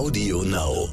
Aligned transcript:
Audio 0.00 0.42
Now. 0.44 0.88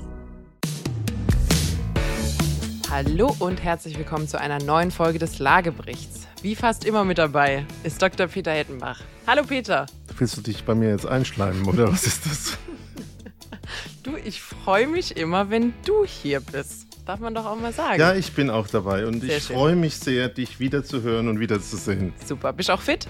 Hallo 2.90 3.34
und 3.40 3.64
herzlich 3.64 3.98
willkommen 3.98 4.28
zu 4.28 4.38
einer 4.38 4.62
neuen 4.62 4.92
Folge 4.92 5.18
des 5.18 5.40
Lageberichts. 5.40 6.28
Wie 6.42 6.56
fast 6.56 6.84
immer 6.84 7.06
mit 7.06 7.18
dabei 7.18 7.66
ist 7.86 8.02
Dr. 8.02 8.28
Peter 8.28 8.52
Hettenbach. 8.52 9.00
Hallo 9.26 9.44
Peter. 9.44 9.86
Willst 10.18 10.36
du 10.36 10.42
dich 10.42 10.66
bei 10.66 10.76
mir 10.76 10.90
jetzt 10.90 11.06
einschleimen 11.06 11.64
oder 11.68 11.90
was 11.90 12.06
ist 12.06 12.26
das? 12.26 12.58
Du, 14.04 14.18
ich 14.18 14.42
freue 14.42 14.88
mich 14.88 15.16
immer, 15.16 15.50
wenn 15.50 15.74
du 15.86 16.04
hier 16.04 16.42
bist. 16.42 16.88
Darf 17.06 17.22
man 17.22 17.34
doch 17.34 17.46
auch 17.46 17.58
mal 17.58 17.72
sagen. 17.72 18.02
Ja, 18.02 18.14
ich 18.14 18.34
bin 18.34 18.50
auch 18.50 18.68
dabei 18.68 19.06
und 19.08 19.22
Sehr 19.22 19.38
ich 19.38 19.44
freue 19.44 19.78
mich 19.78 19.96
sehr, 19.96 20.28
dich 20.28 20.60
wiederzuhören 20.60 21.30
und 21.30 21.40
wiederzusehen. 21.40 22.12
Super. 22.26 22.52
Bist 22.52 22.68
du 22.68 22.74
auch 22.74 22.82
fit? 22.82 23.08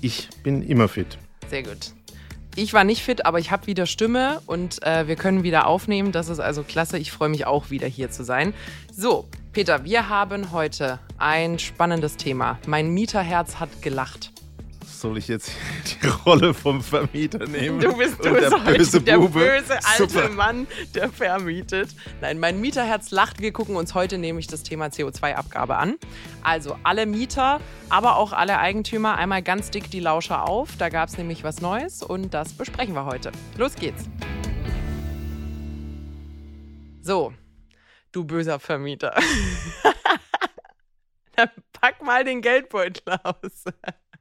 Ich 0.00 0.30
bin 0.42 0.62
immer 0.62 0.88
fit. 0.88 1.18
Sehr 1.50 1.64
gut. 1.64 1.92
Ich 2.56 2.72
war 2.72 2.84
nicht 2.84 3.02
fit, 3.02 3.26
aber 3.26 3.40
ich 3.40 3.50
habe 3.50 3.66
wieder 3.66 3.84
Stimme 3.86 4.40
und 4.46 4.80
äh, 4.84 5.08
wir 5.08 5.16
können 5.16 5.42
wieder 5.42 5.66
aufnehmen. 5.66 6.12
Das 6.12 6.28
ist 6.28 6.38
also 6.38 6.62
klasse. 6.62 6.98
Ich 6.98 7.10
freue 7.10 7.28
mich 7.28 7.46
auch 7.46 7.70
wieder 7.70 7.88
hier 7.88 8.10
zu 8.10 8.22
sein. 8.22 8.54
So, 8.92 9.28
Peter, 9.52 9.84
wir 9.84 10.08
haben 10.08 10.52
heute 10.52 11.00
ein 11.18 11.58
spannendes 11.58 12.16
Thema. 12.16 12.58
Mein 12.66 12.90
Mieterherz 12.90 13.58
hat 13.58 13.82
gelacht. 13.82 14.33
Soll 15.00 15.18
ich 15.18 15.28
jetzt 15.28 15.52
die 16.02 16.06
Rolle 16.06 16.54
vom 16.54 16.82
Vermieter 16.82 17.46
nehmen? 17.46 17.80
Du 17.80 17.96
bist, 17.96 18.24
du 18.24 18.32
bist 18.32 18.52
der 18.52 18.58
böse 18.58 19.00
der 19.00 19.18
Bube? 19.18 19.40
böse 19.40 19.78
alte 19.84 20.08
Super. 20.08 20.28
Mann, 20.30 20.66
der 20.94 21.10
vermietet. 21.10 21.90
Nein, 22.20 22.38
mein 22.38 22.60
Mieterherz 22.60 23.10
lacht. 23.10 23.40
Wir 23.40 23.52
gucken 23.52 23.76
uns 23.76 23.94
heute 23.94 24.18
nämlich 24.18 24.46
das 24.46 24.62
Thema 24.62 24.86
CO2-Abgabe 24.86 25.76
an. 25.76 25.96
Also 26.42 26.76
alle 26.84 27.06
Mieter, 27.06 27.60
aber 27.88 28.16
auch 28.16 28.32
alle 28.32 28.58
Eigentümer 28.58 29.16
einmal 29.16 29.42
ganz 29.42 29.70
dick 29.70 29.90
die 29.90 30.00
Lauscher 30.00 30.48
auf. 30.48 30.76
Da 30.78 30.88
gab 30.88 31.08
es 31.08 31.18
nämlich 31.18 31.44
was 31.44 31.60
Neues 31.60 32.02
und 32.02 32.32
das 32.32 32.52
besprechen 32.52 32.94
wir 32.94 33.04
heute. 33.04 33.32
Los 33.56 33.74
geht's. 33.74 34.04
So, 37.02 37.34
du 38.12 38.24
böser 38.24 38.60
Vermieter. 38.60 39.14
Dann 41.36 41.50
pack 41.72 42.00
mal 42.02 42.24
den 42.24 42.40
Geldbeutel 42.40 43.18
aus. 43.24 43.64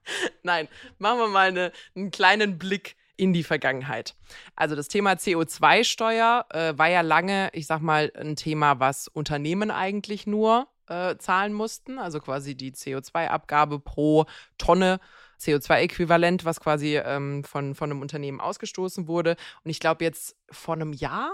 Nein, 0.43 0.67
machen 0.97 1.19
wir 1.19 1.27
mal 1.27 1.47
eine, 1.47 1.71
einen 1.95 2.11
kleinen 2.11 2.57
Blick 2.57 2.95
in 3.15 3.33
die 3.33 3.43
Vergangenheit. 3.43 4.15
Also 4.55 4.75
das 4.75 4.87
Thema 4.87 5.13
CO2-Steuer 5.13 6.45
äh, 6.49 6.77
war 6.77 6.89
ja 6.89 7.01
lange, 7.01 7.49
ich 7.53 7.67
sag 7.67 7.81
mal, 7.81 8.11
ein 8.15 8.35
Thema, 8.35 8.79
was 8.79 9.07
Unternehmen 9.07 9.71
eigentlich 9.71 10.25
nur 10.25 10.67
äh, 10.87 11.15
zahlen 11.17 11.53
mussten. 11.53 11.99
Also 11.99 12.19
quasi 12.19 12.55
die 12.55 12.71
CO2-Abgabe 12.71 13.79
pro 13.79 14.25
Tonne 14.57 14.99
CO2-Äquivalent, 15.39 16.45
was 16.45 16.59
quasi 16.59 16.97
ähm, 16.97 17.43
von, 17.43 17.75
von 17.75 17.91
einem 17.91 18.01
Unternehmen 18.01 18.39
ausgestoßen 18.39 19.07
wurde. 19.07 19.35
Und 19.63 19.71
ich 19.71 19.79
glaube, 19.79 20.03
jetzt 20.03 20.35
vor 20.49 20.75
einem 20.75 20.93
Jahr, 20.93 21.33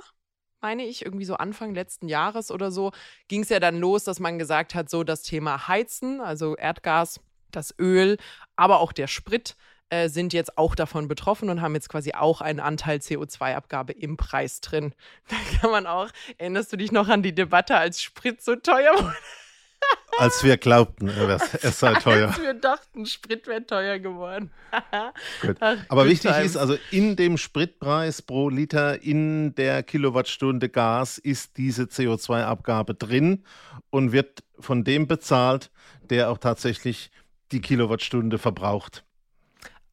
meine 0.61 0.83
ich, 0.85 1.05
irgendwie 1.05 1.25
so 1.25 1.35
Anfang 1.35 1.73
letzten 1.73 2.07
Jahres 2.07 2.51
oder 2.51 2.71
so, 2.71 2.91
ging 3.27 3.43
es 3.43 3.49
ja 3.49 3.59
dann 3.59 3.77
los, 3.77 4.03
dass 4.03 4.19
man 4.19 4.39
gesagt 4.39 4.75
hat, 4.75 4.89
so 4.89 5.03
das 5.03 5.21
Thema 5.21 5.67
Heizen, 5.67 6.19
also 6.21 6.55
Erdgas, 6.55 7.21
das 7.51 7.73
Öl, 7.79 8.17
aber 8.55 8.79
auch 8.79 8.91
der 8.91 9.07
Sprit 9.07 9.55
äh, 9.89 10.07
sind 10.09 10.33
jetzt 10.33 10.57
auch 10.57 10.75
davon 10.75 11.07
betroffen 11.07 11.49
und 11.49 11.61
haben 11.61 11.73
jetzt 11.73 11.89
quasi 11.89 12.13
auch 12.13 12.41
einen 12.41 12.59
Anteil 12.59 12.99
CO2-Abgabe 12.99 13.93
im 13.93 14.17
Preis 14.17 14.61
drin. 14.61 14.93
Da 15.29 15.35
kann 15.59 15.71
man 15.71 15.87
auch, 15.87 16.09
erinnerst 16.37 16.71
du 16.73 16.77
dich 16.77 16.91
noch 16.91 17.07
an 17.07 17.23
die 17.23 17.33
Debatte, 17.33 17.75
als 17.75 18.01
Sprit 18.01 18.41
so 18.41 18.55
teuer 18.55 18.93
wurde? 18.95 19.15
Als 20.17 20.43
wir 20.43 20.57
glaubten, 20.57 21.07
er 21.07 21.39
sei 21.71 21.93
teuer. 21.93 22.27
Als 22.27 22.41
wir 22.41 22.53
dachten, 22.53 23.05
Sprit 23.05 23.47
wäre 23.47 23.65
teuer 23.65 23.99
geworden. 23.99 24.51
Gut. 25.41 25.57
Ach, 25.61 25.77
Aber 25.87 26.07
wichtig 26.07 26.31
times. 26.31 26.51
ist, 26.51 26.57
also 26.57 26.77
in 26.91 27.15
dem 27.15 27.37
Spritpreis 27.37 28.21
pro 28.21 28.49
Liter 28.49 29.01
in 29.01 29.55
der 29.55 29.81
Kilowattstunde 29.81 30.67
Gas 30.67 31.17
ist 31.17 31.57
diese 31.57 31.83
CO2-Abgabe 31.83 32.95
drin 32.95 33.45
und 33.91 34.11
wird 34.11 34.43
von 34.59 34.83
dem 34.83 35.07
bezahlt, 35.07 35.71
der 36.01 36.29
auch 36.29 36.37
tatsächlich 36.37 37.11
die 37.51 37.61
Kilowattstunde 37.61 38.37
verbraucht. 38.37 39.03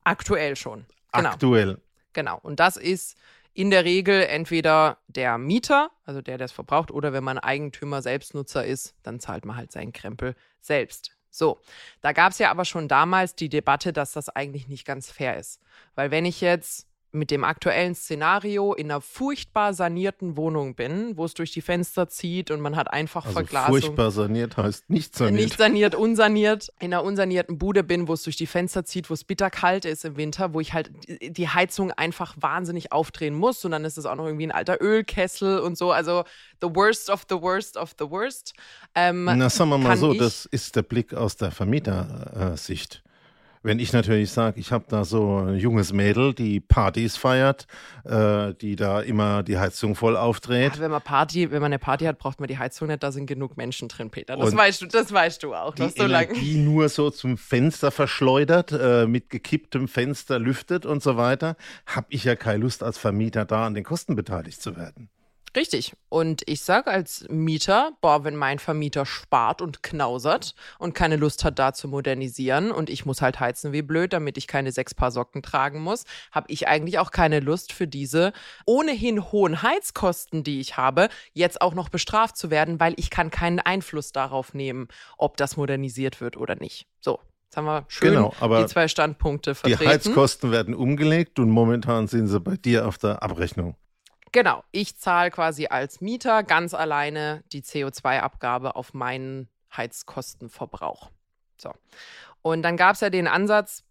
Aktuell 0.05 0.57
schon. 0.57 0.87
Genau. 1.13 1.31
Aktuell. 1.31 1.79
Genau. 2.13 2.39
Und 2.43 2.61
das 2.61 2.77
ist 2.77 3.17
in 3.55 3.71
der 3.71 3.85
Regel 3.85 4.23
entweder 4.23 4.99
der 5.09 5.39
Mieter, 5.39 5.91
also 6.05 6.21
der, 6.21 6.37
der 6.39 6.45
es 6.45 6.53
verbraucht, 6.53 6.91
oder 6.91 7.13
wenn 7.13 7.25
man 7.25 7.39
Eigentümer, 7.39 8.03
Selbstnutzer 8.03 8.65
ist, 8.65 8.95
dann 9.03 9.19
zahlt 9.19 9.45
man 9.47 9.57
halt 9.57 9.73
seinen 9.73 9.93
Krempel 9.93 10.35
selbst. 10.61 11.17
So, 11.31 11.59
da 12.01 12.13
gab 12.13 12.33
es 12.33 12.39
ja 12.39 12.51
aber 12.51 12.65
schon 12.65 12.89
damals 12.89 13.35
die 13.35 13.49
Debatte, 13.49 13.93
dass 13.93 14.13
das 14.13 14.29
eigentlich 14.29 14.69
nicht 14.69 14.87
ganz 14.87 15.11
fair 15.11 15.37
ist. 15.37 15.61
Weil 15.95 16.11
wenn 16.11 16.25
ich 16.25 16.41
jetzt 16.41 16.87
mit 17.17 17.31
dem 17.33 17.43
aktuellen 17.45 17.95
Szenario 17.95 18.73
in 18.75 18.91
einer 18.91 19.01
furchtbar 19.01 19.75
sanierten 19.75 20.37
Wohnung 20.37 20.75
bin, 20.77 21.17
wo 21.17 21.25
es 21.25 21.35
durch 21.35 21.51
die 21.51 21.63
Fenster 21.63 22.09
zieht 22.09 22.51
und 22.51 22.61
man 22.61 22.77
hat 22.77 22.93
einfach 22.93 23.25
Also 23.25 23.35
Verglasung. 23.41 23.73
furchtbar 23.73 24.11
saniert 24.13 24.57
heißt 24.57 24.89
nicht 24.89 25.17
saniert. 25.17 25.35
Nicht 25.45 25.59
saniert, 25.59 25.95
unsaniert, 25.95 26.69
in 26.79 26.95
einer 26.95 27.03
unsanierten 27.03 27.59
Bude 27.59 27.83
bin, 27.83 28.07
wo 28.07 28.13
es 28.13 28.23
durch 28.23 28.37
die 28.37 28.47
Fenster 28.47 28.85
zieht, 28.85 29.11
wo 29.11 29.15
es 29.15 29.25
bitterkalt 29.25 29.85
ist 29.85 30.05
im 30.05 30.17
Winter, 30.17 30.55
wo 30.55 30.61
ich 30.61 30.73
halt 30.73 30.91
die- 31.21 31.49
Heizung 31.49 31.91
einfach 31.93 32.35
wahnsinnig 32.39 32.93
aufdrehen 32.93 33.33
muss 33.35 33.65
und 33.65 33.71
dann 33.71 33.85
ist 33.85 33.97
es 33.99 34.05
auch 34.05 34.15
noch 34.17 34.27
irgendwie 34.27 34.47
ein 34.47 34.53
alter 34.53 34.83
Ölkessel 34.83 35.59
und 35.61 35.79
so. 35.79 35.91
Also 35.93 36.25
the 36.61 36.69
worst 36.69 37.09
of 37.09 37.25
the 37.31 37.41
worst 37.41 37.77
of 37.77 37.95
the 37.99 38.11
worst. 38.11 38.53
Ähm, 38.95 39.25
Na, 39.25 39.49
sagen 39.49 39.71
wir 39.71 39.79
mal 39.79 39.97
so, 39.97 40.13
das 40.13 40.45
ist 40.47 40.77
der 40.77 40.83
Blick 40.83 41.15
aus 41.15 41.37
der 41.37 41.51
Vermietersicht. 41.53 43.03
Wenn 43.67 43.81
ich 43.81 43.93
natürlich 43.93 44.31
sage, 44.31 44.61
ich 44.61 44.71
habe 44.71 44.85
da 44.87 45.05
so 45.05 45.39
ein 45.39 45.57
junges 45.57 45.93
Mädel, 45.93 46.35
die 46.35 46.61
Partys 46.61 47.17
feiert, 47.17 47.67
äh, 48.05 48.55
die 48.55 48.77
da 48.77 49.01
immer 49.01 49.43
die 49.43 49.59
Heizung 49.59 49.97
voll 49.97 50.17
aufdreht. 50.17 50.71
Ach, 50.77 50.79
wenn 50.79 50.93
man 50.93 51.03
Party, 51.03 51.51
wenn 51.51 51.61
man 51.61 51.73
eine 51.73 51.81
Party 51.81 52.05
hat, 52.05 52.17
braucht 52.17 52.39
man 52.39 52.47
die 52.47 52.59
Heizung 52.59 52.87
nicht, 52.87 53.03
da 53.03 53.11
sind 53.11 53.27
genug 53.27 53.57
Menschen 53.57 53.89
drin, 53.89 54.09
Peter. 54.11 54.37
Das 54.37 54.53
Und 54.53 54.57
weißt 54.57 54.83
du, 54.83 54.87
das 54.87 55.13
weißt 55.13 55.43
du 55.43 55.53
auch. 55.57 55.75
die 55.75 55.89
so 55.89 56.07
lange. 56.07 56.29
Energie 56.29 56.59
nur 56.59 56.89
so 56.89 57.11
zum 57.11 57.37
Fenster 57.37 57.91
verschleudert, 57.91 58.71
äh, 58.71 59.09
mit 59.09 59.31
gekipptem 59.31 59.89
Fenster 59.89 60.39
lüftet 60.39 60.87
und 60.87 61.03
so 61.03 61.17
weiter, 61.17 61.57
habe 61.87 62.07
ich 62.11 62.23
ja 62.23 62.37
keine 62.37 62.59
Lust 62.59 62.85
als 62.85 62.99
Vermieter 62.99 63.47
da 63.47 63.67
an 63.67 63.75
den 63.75 63.83
Kosten 63.83 64.15
beteiligt 64.15 64.63
zu 64.63 64.77
werden. 64.77 65.09
Richtig. 65.55 65.95
Und 66.09 66.43
ich 66.47 66.63
sage 66.63 66.91
als 66.91 67.27
Mieter, 67.29 67.93
boah, 68.01 68.25
wenn 68.25 68.37
mein 68.37 68.59
Vermieter 68.59 69.07
spart 69.07 69.63
und 69.63 69.83
knausert 69.83 70.55
und 70.79 70.95
keine 70.95 71.17
Lust 71.17 71.45
hat, 71.45 71.59
da 71.59 71.73
zu 71.73 71.89
modernisieren 71.89 72.71
und 72.71 72.91
ich 72.91 73.07
muss 73.07 73.23
halt 73.23 73.41
heizen 73.41 73.73
wie 73.73 73.83
blöd, 73.83 74.13
damit 74.13 74.37
ich 74.37 74.47
keine 74.47 74.73
sechs 74.73 74.95
Paar 74.95 75.11
Socken 75.11 75.43
tragen 75.43 75.81
muss, 75.81 76.05
habe 76.31 76.47
ich 76.51 76.69
eigentlich 76.69 76.99
auch 76.99 77.11
keine 77.11 77.41
Lust 77.41 77.73
für 77.73 77.87
diese 77.87 78.33
ohnehin 78.67 79.33
hohen 79.33 79.63
Heizkosten, 79.63 80.45
die 80.45 80.61
ich 80.61 80.77
habe, 80.77 81.09
jetzt 81.33 81.61
auch 81.61 81.75
noch 81.75 81.89
bestraft 81.89 82.37
zu 82.37 82.51
werden, 82.51 82.79
weil 82.81 82.95
ich 82.97 83.11
kann 83.11 83.31
keinen 83.31 83.61
Einfluss 83.61 84.13
darauf 84.13 84.53
nehmen, 84.53 84.89
ob 85.17 85.37
das 85.37 85.57
modernisiert 85.57 86.21
wird 86.21 86.37
oder 86.37 86.57
nicht. 86.57 86.87
So. 87.01 87.19
Jetzt 87.45 87.57
haben 87.57 87.67
wir 87.67 87.85
schön 87.89 88.13
Genau, 88.13 88.35
aber 88.41 88.61
die 88.61 88.67
zwei 88.67 88.89
Standpunkte 88.89 89.53
Die 89.53 89.57
vertreten. 89.57 89.89
Heizkosten 89.89 90.51
werden 90.51 90.75
umgelegt 90.75 91.39
und 91.39 91.49
momentan 91.49 92.09
sind 92.09 92.27
sie 92.27 92.41
bei 92.41 92.57
dir 92.57 92.89
auf 92.89 92.99
der 92.99 93.23
Abrechnung. 93.23 93.77
Genau, 94.37 94.63
ich 94.71 94.99
zahle 94.99 95.31
quasi 95.31 95.69
als 95.69 96.03
Mieter 96.03 96.43
ganz 96.43 96.75
alleine 96.75 97.43
die 97.53 97.63
CO2-Abgabe 97.63 98.77
auf 98.77 98.93
meinen 98.93 99.49
Heizkostenverbrauch. 99.75 101.11
So. 101.57 101.73
Und 102.43 102.61
dann 102.61 102.77
gab 102.77 102.97
es 102.97 103.01
ja 103.01 103.09
den 103.09 103.29
Ansatz, 103.29 103.83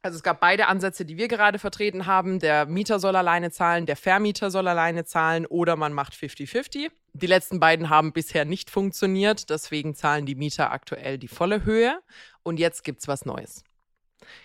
also 0.00 0.14
es 0.14 0.22
gab 0.22 0.38
beide 0.38 0.68
Ansätze, 0.68 1.04
die 1.04 1.16
wir 1.16 1.26
gerade 1.26 1.58
vertreten 1.58 2.06
haben. 2.06 2.38
Der 2.38 2.66
Mieter 2.66 3.00
soll 3.00 3.16
alleine 3.16 3.50
zahlen, 3.50 3.84
der 3.84 3.96
Vermieter 3.96 4.52
soll 4.52 4.68
alleine 4.68 5.06
zahlen 5.06 5.44
oder 5.44 5.74
man 5.74 5.92
macht 5.92 6.12
50-50. 6.12 6.92
Die 7.12 7.26
letzten 7.26 7.58
beiden 7.58 7.90
haben 7.90 8.12
bisher 8.12 8.44
nicht 8.44 8.70
funktioniert, 8.70 9.50
deswegen 9.50 9.96
zahlen 9.96 10.24
die 10.24 10.36
Mieter 10.36 10.70
aktuell 10.70 11.18
die 11.18 11.26
volle 11.26 11.64
Höhe. 11.64 11.98
Und 12.44 12.60
jetzt 12.60 12.84
gibt 12.84 13.00
es 13.00 13.08
was 13.08 13.24
Neues. 13.24 13.64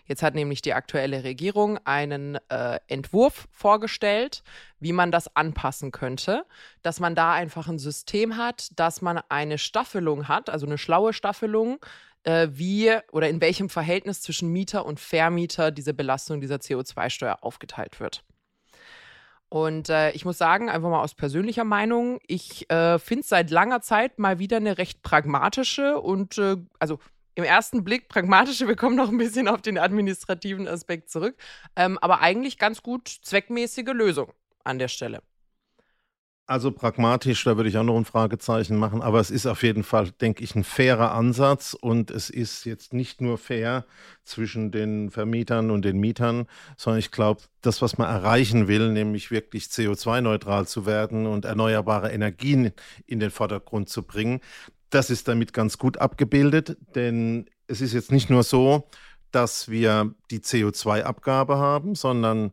Jetzt 0.05 0.23
hat 0.23 0.35
nämlich 0.35 0.61
die 0.61 0.73
aktuelle 0.73 1.23
Regierung 1.23 1.79
einen 1.85 2.37
äh, 2.49 2.79
Entwurf 2.87 3.47
vorgestellt, 3.51 4.43
wie 4.79 4.93
man 4.93 5.11
das 5.11 5.35
anpassen 5.35 5.91
könnte, 5.91 6.45
dass 6.81 6.99
man 6.99 7.15
da 7.15 7.33
einfach 7.33 7.67
ein 7.67 7.79
System 7.79 8.37
hat, 8.37 8.69
dass 8.75 9.01
man 9.01 9.19
eine 9.29 9.57
Staffelung 9.57 10.27
hat, 10.27 10.49
also 10.49 10.65
eine 10.65 10.77
schlaue 10.77 11.13
Staffelung, 11.13 11.79
äh, 12.23 12.47
wie 12.51 12.95
oder 13.11 13.29
in 13.29 13.41
welchem 13.41 13.69
Verhältnis 13.69 14.21
zwischen 14.21 14.51
Mieter 14.51 14.85
und 14.85 14.99
Vermieter 14.99 15.71
diese 15.71 15.93
Belastung 15.93 16.41
dieser 16.41 16.57
CO2-Steuer 16.57 17.39
aufgeteilt 17.41 17.99
wird. 17.99 18.23
Und 19.49 19.89
äh, 19.89 20.11
ich 20.11 20.25
muss 20.25 20.37
sagen, 20.37 20.69
einfach 20.69 20.89
mal 20.89 21.01
aus 21.01 21.15
persönlicher 21.15 21.63
Meinung, 21.63 22.19
ich 22.27 22.69
äh, 22.69 22.99
finde 22.99 23.21
es 23.21 23.29
seit 23.29 23.49
langer 23.49 23.81
Zeit 23.81 24.19
mal 24.19 24.37
wieder 24.37 24.57
eine 24.57 24.77
recht 24.77 25.01
pragmatische 25.01 25.99
und 25.99 26.37
äh, 26.37 26.57
also 26.77 26.99
im 27.35 27.43
ersten 27.43 27.83
Blick 27.83 28.09
pragmatische, 28.09 28.67
wir 28.67 28.75
kommen 28.75 28.95
noch 28.95 29.09
ein 29.09 29.17
bisschen 29.17 29.47
auf 29.47 29.61
den 29.61 29.77
administrativen 29.77 30.67
Aspekt 30.67 31.09
zurück, 31.09 31.35
ähm, 31.75 31.97
aber 31.99 32.21
eigentlich 32.21 32.57
ganz 32.57 32.83
gut 32.83 33.07
zweckmäßige 33.07 33.93
Lösung 33.93 34.33
an 34.63 34.79
der 34.79 34.87
Stelle. 34.87 35.21
Also 36.49 36.71
pragmatisch, 36.71 37.43
da 37.43 37.57
würde 37.57 37.69
ich 37.69 37.77
auch 37.77 37.83
noch 37.83 37.95
ein 37.95 38.05
Fragezeichen 38.05 38.75
machen, 38.75 39.03
aber 39.03 39.19
es 39.19 39.29
ist 39.29 39.45
auf 39.45 39.61
jeden 39.61 39.83
Fall, 39.83 40.09
denke 40.19 40.43
ich, 40.43 40.55
ein 40.55 40.63
fairer 40.63 41.11
Ansatz 41.11 41.75
und 41.75 42.09
es 42.09 42.31
ist 42.31 42.65
jetzt 42.65 42.91
nicht 42.91 43.21
nur 43.21 43.37
fair 43.37 43.85
zwischen 44.23 44.71
den 44.71 45.11
Vermietern 45.11 45.69
und 45.69 45.85
den 45.85 45.99
Mietern, 45.99 46.47
sondern 46.75 46.97
ich 46.97 47.11
glaube, 47.11 47.43
das, 47.61 47.83
was 47.83 47.99
man 47.99 48.09
erreichen 48.09 48.67
will, 48.67 48.91
nämlich 48.91 49.29
wirklich 49.29 49.65
CO2-neutral 49.65 50.65
zu 50.65 50.87
werden 50.87 51.27
und 51.27 51.45
erneuerbare 51.45 52.11
Energien 52.11 52.71
in 53.05 53.19
den 53.19 53.29
Vordergrund 53.29 53.87
zu 53.87 54.01
bringen, 54.01 54.41
das 54.89 55.09
ist 55.09 55.27
damit 55.27 55.53
ganz 55.53 55.77
gut 55.77 55.97
abgebildet, 55.97 56.77
denn 56.95 57.49
es 57.67 57.81
ist 57.81 57.93
jetzt 57.93 58.11
nicht 58.11 58.29
nur 58.29 58.43
so, 58.43 58.89
dass 59.31 59.69
wir 59.69 60.13
die 60.31 60.39
CO2-Abgabe 60.39 61.57
haben, 61.57 61.95
sondern 61.95 62.51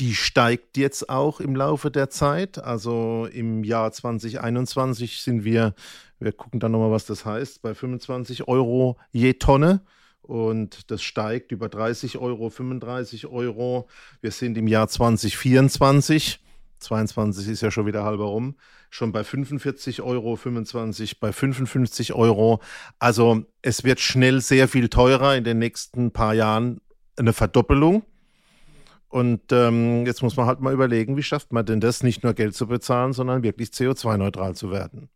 die 0.00 0.14
steigt 0.14 0.76
jetzt 0.76 1.08
auch 1.08 1.40
im 1.40 1.54
Laufe 1.54 1.90
der 1.90 2.10
Zeit. 2.10 2.58
Also 2.58 3.28
im 3.30 3.62
Jahr 3.62 3.92
2021 3.92 5.22
sind 5.22 5.44
wir, 5.44 5.74
wir 6.18 6.32
gucken 6.32 6.60
dann 6.60 6.72
nochmal, 6.72 6.90
was 6.90 7.06
das 7.06 7.24
heißt, 7.24 7.62
bei 7.62 7.74
25 7.74 8.48
Euro 8.48 8.98
je 9.12 9.34
Tonne. 9.34 9.82
Und 10.22 10.90
das 10.90 11.02
steigt 11.02 11.52
über 11.52 11.68
30 11.68 12.16
Euro, 12.18 12.48
35 12.48 13.26
Euro. 13.26 13.88
Wir 14.22 14.30
sind 14.30 14.56
im 14.56 14.66
Jahr 14.66 14.88
2024, 14.88 16.40
22 16.78 17.48
ist 17.48 17.60
ja 17.60 17.70
schon 17.70 17.86
wieder 17.86 18.04
halber 18.04 18.24
rum, 18.24 18.56
schon 18.94 19.10
bei 19.10 19.24
45 19.24 20.02
Euro, 20.02 20.36
25 20.36 21.18
bei 21.18 21.32
55 21.32 22.12
Euro. 22.14 22.60
Also 23.00 23.44
es 23.60 23.82
wird 23.82 23.98
schnell 23.98 24.40
sehr 24.40 24.68
viel 24.68 24.88
teurer 24.88 25.34
in 25.34 25.42
den 25.42 25.58
nächsten 25.58 26.12
paar 26.12 26.32
Jahren, 26.32 26.80
eine 27.16 27.32
Verdoppelung. 27.32 28.04
Und 29.08 29.50
ähm, 29.50 30.06
jetzt 30.06 30.22
muss 30.22 30.36
man 30.36 30.46
halt 30.46 30.60
mal 30.60 30.72
überlegen, 30.72 31.16
wie 31.16 31.24
schafft 31.24 31.52
man 31.52 31.66
denn 31.66 31.80
das, 31.80 32.04
nicht 32.04 32.22
nur 32.22 32.34
Geld 32.34 32.54
zu 32.54 32.68
bezahlen, 32.68 33.12
sondern 33.12 33.42
wirklich 33.42 33.70
CO2-neutral 33.70 34.54
zu 34.54 34.70
werden. 34.70 35.08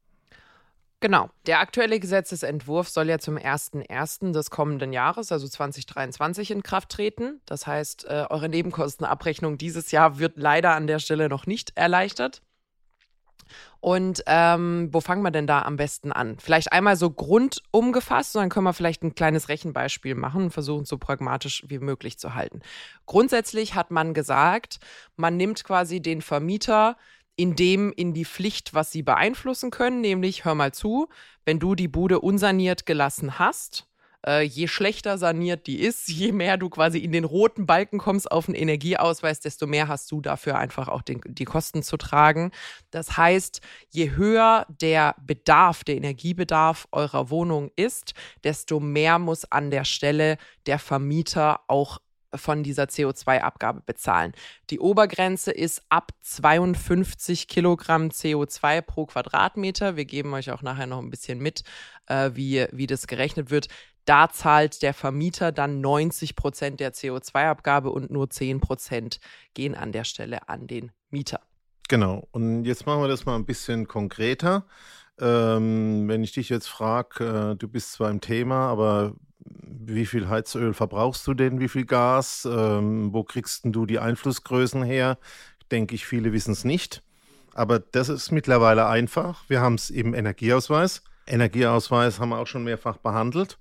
Genau. 1.00 1.30
Der 1.46 1.60
aktuelle 1.60 2.00
Gesetzesentwurf 2.00 2.88
soll 2.88 3.08
ja 3.08 3.20
zum 3.20 3.36
01.01. 3.36 4.32
des 4.32 4.50
kommenden 4.50 4.92
Jahres, 4.92 5.30
also 5.30 5.46
2023, 5.46 6.50
in 6.50 6.64
Kraft 6.64 6.88
treten. 6.88 7.40
Das 7.46 7.68
heißt, 7.68 8.06
äh, 8.06 8.26
eure 8.28 8.48
Nebenkostenabrechnung 8.48 9.56
dieses 9.56 9.92
Jahr 9.92 10.18
wird 10.18 10.36
leider 10.36 10.74
an 10.74 10.88
der 10.88 10.98
Stelle 10.98 11.28
noch 11.28 11.46
nicht 11.46 11.76
erleichtert. 11.76 12.42
Und 13.80 14.22
ähm, 14.26 14.88
wo 14.92 15.00
fangen 15.00 15.22
wir 15.22 15.30
denn 15.30 15.46
da 15.46 15.62
am 15.62 15.76
besten 15.76 16.12
an? 16.12 16.36
Vielleicht 16.38 16.72
einmal 16.72 16.96
so 16.96 17.10
grundum 17.10 17.92
gefasst 17.92 18.36
und 18.36 18.42
dann 18.42 18.48
können 18.48 18.64
wir 18.64 18.72
vielleicht 18.72 19.02
ein 19.02 19.14
kleines 19.14 19.48
Rechenbeispiel 19.48 20.14
machen 20.14 20.44
und 20.44 20.50
versuchen, 20.50 20.84
so 20.84 20.98
pragmatisch 20.98 21.64
wie 21.68 21.78
möglich 21.78 22.18
zu 22.18 22.34
halten. 22.34 22.60
Grundsätzlich 23.06 23.74
hat 23.74 23.90
man 23.90 24.14
gesagt, 24.14 24.78
man 25.16 25.36
nimmt 25.36 25.64
quasi 25.64 26.00
den 26.00 26.22
Vermieter 26.22 26.96
in 27.36 27.54
dem 27.54 27.92
in 27.92 28.14
die 28.14 28.24
Pflicht, 28.24 28.74
was 28.74 28.90
sie 28.90 29.02
beeinflussen 29.02 29.70
können, 29.70 30.00
nämlich 30.00 30.44
hör 30.44 30.56
mal 30.56 30.72
zu, 30.72 31.08
wenn 31.44 31.60
du 31.60 31.76
die 31.76 31.88
Bude 31.88 32.20
unsaniert 32.20 32.84
gelassen 32.84 33.38
hast, 33.38 33.87
äh, 34.26 34.42
je 34.42 34.68
schlechter 34.68 35.18
saniert 35.18 35.66
die 35.66 35.80
ist, 35.80 36.08
je 36.08 36.32
mehr 36.32 36.56
du 36.56 36.68
quasi 36.68 36.98
in 36.98 37.12
den 37.12 37.24
roten 37.24 37.66
Balken 37.66 37.98
kommst 37.98 38.30
auf 38.30 38.46
den 38.46 38.54
Energieausweis, 38.54 39.40
desto 39.40 39.66
mehr 39.66 39.88
hast 39.88 40.10
du 40.10 40.20
dafür 40.20 40.58
einfach 40.58 40.88
auch 40.88 41.02
den, 41.02 41.20
die 41.24 41.44
Kosten 41.44 41.82
zu 41.82 41.96
tragen. 41.96 42.50
Das 42.90 43.16
heißt, 43.16 43.60
je 43.90 44.10
höher 44.10 44.66
der 44.68 45.14
Bedarf, 45.20 45.84
der 45.84 45.96
Energiebedarf 45.96 46.88
eurer 46.92 47.30
Wohnung 47.30 47.70
ist, 47.76 48.14
desto 48.44 48.80
mehr 48.80 49.18
muss 49.18 49.44
an 49.50 49.70
der 49.70 49.84
Stelle 49.84 50.38
der 50.66 50.78
Vermieter 50.78 51.60
auch 51.68 51.98
von 52.34 52.62
dieser 52.62 52.84
CO2-Abgabe 52.84 53.82
bezahlen. 53.84 54.32
Die 54.70 54.80
Obergrenze 54.80 55.50
ist 55.50 55.82
ab 55.88 56.12
52 56.22 57.48
Kilogramm 57.48 58.08
CO2 58.08 58.82
pro 58.82 59.06
Quadratmeter. 59.06 59.96
Wir 59.96 60.04
geben 60.04 60.34
euch 60.34 60.50
auch 60.50 60.62
nachher 60.62 60.86
noch 60.86 60.98
ein 60.98 61.10
bisschen 61.10 61.38
mit, 61.38 61.62
äh, 62.06 62.30
wie, 62.34 62.66
wie 62.72 62.86
das 62.86 63.06
gerechnet 63.06 63.50
wird. 63.50 63.68
Da 64.08 64.30
zahlt 64.30 64.80
der 64.80 64.94
Vermieter 64.94 65.52
dann 65.52 65.82
90 65.82 66.34
Prozent 66.34 66.80
der 66.80 66.94
CO2-Abgabe 66.94 67.90
und 67.90 68.10
nur 68.10 68.30
10 68.30 68.58
Prozent 68.58 69.20
gehen 69.52 69.74
an 69.74 69.92
der 69.92 70.04
Stelle 70.04 70.48
an 70.48 70.66
den 70.66 70.92
Mieter. 71.10 71.40
Genau. 71.90 72.26
Und 72.30 72.64
jetzt 72.64 72.86
machen 72.86 73.02
wir 73.02 73.08
das 73.08 73.26
mal 73.26 73.34
ein 73.36 73.44
bisschen 73.44 73.86
konkreter. 73.86 74.64
Ähm, 75.20 76.08
wenn 76.08 76.24
ich 76.24 76.32
dich 76.32 76.48
jetzt 76.48 76.68
frage, 76.68 77.52
äh, 77.52 77.56
du 77.56 77.68
bist 77.68 77.92
zwar 77.92 78.10
im 78.10 78.22
Thema, 78.22 78.70
aber 78.70 79.12
wie 79.40 80.06
viel 80.06 80.26
Heizöl 80.26 80.72
verbrauchst 80.72 81.26
du 81.26 81.34
denn? 81.34 81.60
Wie 81.60 81.68
viel 81.68 81.84
Gas? 81.84 82.48
Ähm, 82.50 83.12
wo 83.12 83.24
kriegst 83.24 83.60
du 83.64 83.84
die 83.84 83.98
Einflussgrößen 83.98 84.84
her? 84.84 85.18
Denke 85.70 85.94
ich, 85.94 86.06
viele 86.06 86.32
wissen 86.32 86.52
es 86.52 86.64
nicht. 86.64 87.02
Aber 87.52 87.78
das 87.78 88.08
ist 88.08 88.32
mittlerweile 88.32 88.86
einfach. 88.86 89.44
Wir 89.48 89.60
haben 89.60 89.74
es 89.74 89.90
im 89.90 90.14
Energieausweis. 90.14 91.02
Energieausweis 91.26 92.20
haben 92.20 92.30
wir 92.30 92.38
auch 92.38 92.46
schon 92.46 92.64
mehrfach 92.64 92.96
behandelt. 92.96 93.58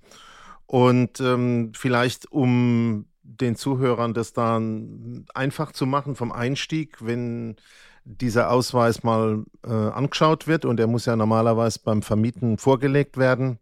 Und 0.68 1.18
ähm, 1.20 1.72
vielleicht, 1.74 2.30
um 2.30 3.06
den 3.22 3.56
Zuhörern 3.56 4.12
das 4.12 4.34
dann 4.34 5.24
einfach 5.34 5.72
zu 5.72 5.86
machen 5.86 6.14
vom 6.14 6.30
Einstieg, 6.30 6.98
wenn 7.00 7.56
dieser 8.04 8.50
Ausweis 8.50 9.02
mal 9.02 9.44
äh, 9.66 9.70
angeschaut 9.70 10.46
wird 10.46 10.66
und 10.66 10.78
er 10.78 10.86
muss 10.86 11.06
ja 11.06 11.16
normalerweise 11.16 11.80
beim 11.82 12.02
Vermieten 12.02 12.58
vorgelegt 12.58 13.16
werden, 13.16 13.58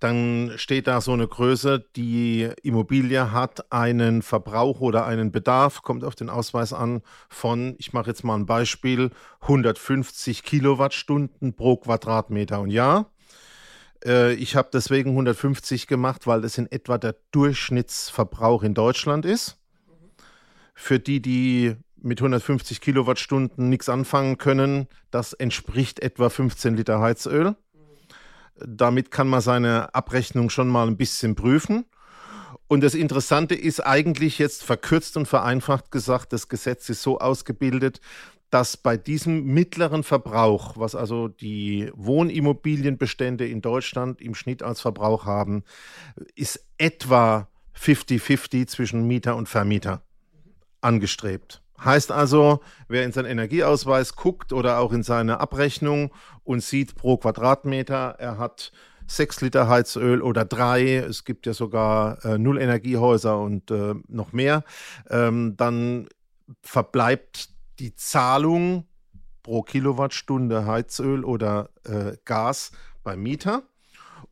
dann 0.00 0.52
steht 0.56 0.86
da 0.86 1.02
so 1.02 1.12
eine 1.12 1.28
Größe, 1.28 1.84
die 1.96 2.48
Immobilie 2.62 3.32
hat 3.32 3.70
einen 3.70 4.22
Verbrauch 4.22 4.80
oder 4.80 5.04
einen 5.06 5.32
Bedarf, 5.32 5.82
kommt 5.82 6.02
auf 6.02 6.14
den 6.14 6.30
Ausweis 6.30 6.72
an, 6.72 7.02
von, 7.28 7.74
ich 7.78 7.92
mache 7.92 8.08
jetzt 8.08 8.24
mal 8.24 8.36
ein 8.36 8.46
Beispiel, 8.46 9.10
150 9.40 10.42
Kilowattstunden 10.42 11.54
pro 11.54 11.76
Quadratmeter 11.76 12.60
und 12.60 12.70
Jahr. 12.70 13.10
Äh, 14.04 14.34
ich 14.34 14.56
habe 14.56 14.68
deswegen 14.72 15.10
150 15.10 15.86
gemacht, 15.86 16.26
weil 16.26 16.40
das 16.40 16.58
in 16.58 16.70
etwa 16.70 16.98
der 16.98 17.16
Durchschnittsverbrauch 17.32 18.62
in 18.62 18.74
Deutschland 18.74 19.24
ist. 19.24 19.58
Für 20.74 20.98
die, 20.98 21.20
die 21.20 21.76
mit 21.96 22.20
150 22.20 22.80
Kilowattstunden 22.80 23.68
nichts 23.68 23.88
anfangen 23.88 24.38
können, 24.38 24.88
das 25.10 25.32
entspricht 25.32 26.00
etwa 26.00 26.28
15 26.28 26.76
Liter 26.76 27.00
Heizöl. 27.00 27.56
Damit 28.56 29.10
kann 29.10 29.28
man 29.28 29.40
seine 29.40 29.94
Abrechnung 29.94 30.50
schon 30.50 30.68
mal 30.68 30.86
ein 30.86 30.96
bisschen 30.96 31.34
prüfen. 31.34 31.86
Und 32.66 32.82
das 32.82 32.94
Interessante 32.94 33.54
ist 33.54 33.80
eigentlich 33.80 34.38
jetzt 34.38 34.64
verkürzt 34.64 35.16
und 35.16 35.26
vereinfacht 35.26 35.90
gesagt, 35.90 36.32
das 36.32 36.48
Gesetz 36.48 36.88
ist 36.88 37.02
so 37.02 37.18
ausgebildet, 37.18 38.00
dass 38.50 38.76
bei 38.76 38.96
diesem 38.96 39.44
mittleren 39.46 40.04
Verbrauch, 40.04 40.76
was 40.76 40.94
also 40.94 41.28
die 41.28 41.90
Wohnimmobilienbestände 41.94 43.46
in 43.46 43.60
Deutschland 43.60 44.20
im 44.20 44.34
Schnitt 44.34 44.62
als 44.62 44.80
Verbrauch 44.80 45.26
haben, 45.26 45.64
ist 46.36 46.64
etwa 46.78 47.48
50-50 47.76 48.68
zwischen 48.68 49.06
Mieter 49.06 49.36
und 49.36 49.48
Vermieter 49.48 50.02
angestrebt. 50.80 51.62
Heißt 51.82 52.12
also, 52.12 52.60
wer 52.86 53.04
in 53.04 53.10
seinen 53.12 53.26
Energieausweis 53.26 54.14
guckt 54.14 54.52
oder 54.52 54.78
auch 54.78 54.92
in 54.92 55.02
seine 55.02 55.40
Abrechnung 55.40 56.12
und 56.44 56.62
sieht 56.62 56.94
pro 56.94 57.16
Quadratmeter, 57.16 58.14
er 58.18 58.38
hat 58.38 58.70
sechs 59.06 59.40
Liter 59.40 59.68
Heizöl 59.68 60.22
oder 60.22 60.44
drei, 60.44 60.96
es 60.96 61.24
gibt 61.24 61.46
ja 61.46 61.52
sogar 61.52 62.24
äh, 62.24 62.38
Null-Energiehäuser 62.38 63.38
und 63.38 63.70
äh, 63.70 63.94
noch 64.08 64.32
mehr, 64.32 64.64
ähm, 65.10 65.56
dann 65.56 66.08
verbleibt 66.62 67.50
die 67.78 67.94
Zahlung 67.94 68.86
pro 69.42 69.62
Kilowattstunde 69.62 70.66
Heizöl 70.66 71.24
oder 71.24 71.70
äh, 71.84 72.16
Gas 72.24 72.72
beim 73.02 73.22
Mieter. 73.22 73.62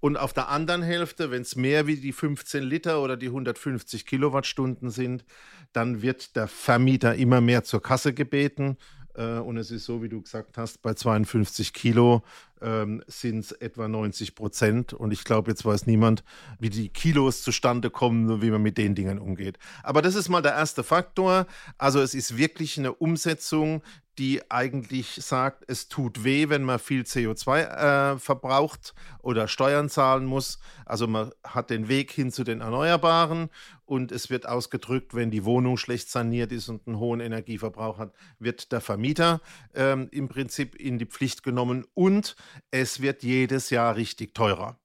Und 0.00 0.16
auf 0.16 0.32
der 0.32 0.48
anderen 0.48 0.82
Hälfte, 0.82 1.30
wenn 1.30 1.42
es 1.42 1.54
mehr 1.54 1.86
wie 1.86 1.96
die 1.96 2.12
15 2.12 2.64
Liter 2.64 3.02
oder 3.02 3.16
die 3.16 3.28
150 3.28 4.04
Kilowattstunden 4.04 4.90
sind, 4.90 5.24
dann 5.72 6.02
wird 6.02 6.34
der 6.34 6.48
Vermieter 6.48 7.14
immer 7.14 7.40
mehr 7.40 7.62
zur 7.62 7.82
Kasse 7.82 8.12
gebeten. 8.12 8.78
Äh, 9.14 9.38
und 9.38 9.56
es 9.56 9.70
ist 9.70 9.84
so, 9.84 10.02
wie 10.02 10.08
du 10.08 10.22
gesagt 10.22 10.58
hast, 10.58 10.82
bei 10.82 10.94
52 10.94 11.72
Kilo 11.72 12.22
ähm, 12.60 13.02
sind 13.06 13.40
es 13.40 13.52
etwa 13.52 13.88
90 13.88 14.34
Prozent. 14.34 14.92
Und 14.92 15.12
ich 15.12 15.24
glaube, 15.24 15.50
jetzt 15.50 15.64
weiß 15.64 15.86
niemand, 15.86 16.24
wie 16.58 16.70
die 16.70 16.88
Kilos 16.88 17.42
zustande 17.42 17.90
kommen 17.90 18.30
und 18.30 18.42
wie 18.42 18.50
man 18.50 18.62
mit 18.62 18.78
den 18.78 18.94
Dingen 18.94 19.18
umgeht. 19.18 19.58
Aber 19.82 20.02
das 20.02 20.14
ist 20.14 20.28
mal 20.28 20.42
der 20.42 20.52
erste 20.52 20.82
Faktor. 20.82 21.46
Also 21.78 22.00
es 22.00 22.14
ist 22.14 22.36
wirklich 22.36 22.78
eine 22.78 22.92
Umsetzung, 22.92 23.82
die 24.18 24.42
eigentlich 24.50 25.14
sagt, 25.14 25.64
es 25.68 25.88
tut 25.88 26.22
weh, 26.22 26.50
wenn 26.50 26.64
man 26.64 26.78
viel 26.78 27.02
CO2 27.02 28.14
äh, 28.14 28.18
verbraucht 28.18 28.94
oder 29.20 29.48
Steuern 29.48 29.88
zahlen 29.88 30.26
muss. 30.26 30.58
Also 30.84 31.06
man 31.06 31.30
hat 31.44 31.70
den 31.70 31.88
Weg 31.88 32.10
hin 32.10 32.30
zu 32.30 32.44
den 32.44 32.60
Erneuerbaren 32.60 33.48
und 33.92 34.10
es 34.10 34.30
wird 34.30 34.48
ausgedrückt, 34.48 35.14
wenn 35.14 35.30
die 35.30 35.44
Wohnung 35.44 35.76
schlecht 35.76 36.08
saniert 36.08 36.50
ist 36.50 36.70
und 36.70 36.86
einen 36.86 36.98
hohen 36.98 37.20
Energieverbrauch 37.20 37.98
hat, 37.98 38.14
wird 38.38 38.72
der 38.72 38.80
Vermieter 38.80 39.42
ähm, 39.74 40.08
im 40.10 40.30
Prinzip 40.30 40.74
in 40.76 40.98
die 40.98 41.04
Pflicht 41.04 41.42
genommen 41.42 41.84
und 41.92 42.34
es 42.70 43.02
wird 43.02 43.22
jedes 43.22 43.68
Jahr 43.68 43.94
richtig 43.94 44.34
teurer. 44.34 44.78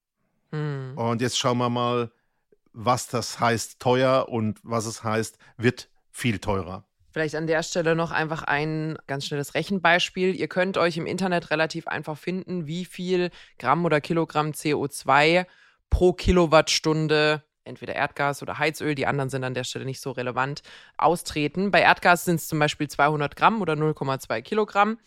Mhm. 0.51 0.97
Und 0.97 1.21
jetzt 1.21 1.39
schauen 1.39 1.57
wir 1.57 1.69
mal, 1.69 2.11
was 2.73 3.07
das 3.07 3.39
heißt 3.39 3.79
teuer 3.79 4.27
und 4.27 4.59
was 4.63 4.85
es 4.85 5.05
heißt, 5.05 5.37
wird 5.55 5.87
viel 6.11 6.39
teurer. 6.39 6.83
Vielleicht 7.09 7.35
an 7.35 7.47
der 7.47 7.63
Stelle 7.63 7.95
noch 7.95 8.11
einfach 8.11 8.43
ein 8.43 8.97
ganz 9.07 9.25
schnelles 9.25 9.55
Rechenbeispiel. 9.55 10.35
Ihr 10.35 10.49
könnt 10.49 10.77
euch 10.77 10.97
im 10.97 11.05
Internet 11.05 11.49
relativ 11.49 11.87
einfach 11.87 12.17
finden, 12.17 12.67
wie 12.67 12.83
viel 12.83 13.29
Gramm 13.57 13.85
oder 13.85 14.01
Kilogramm 14.01 14.51
CO2 14.51 15.45
pro 15.89 16.11
Kilowattstunde 16.11 17.46
entweder 17.67 17.95
Erdgas 17.95 18.41
oder 18.41 18.57
Heizöl, 18.57 18.95
die 18.95 19.05
anderen 19.05 19.29
sind 19.29 19.43
an 19.43 19.53
der 19.53 19.63
Stelle 19.63 19.85
nicht 19.85 20.01
so 20.01 20.11
relevant, 20.11 20.61
austreten. 20.97 21.71
Bei 21.71 21.81
Erdgas 21.81 22.25
sind 22.25 22.35
es 22.37 22.47
zum 22.47 22.59
Beispiel 22.59 22.87
200 22.87 23.35
Gramm 23.35 23.61
oder 23.61 23.73
0,2 23.73 24.41
Kilogramm. 24.41 24.99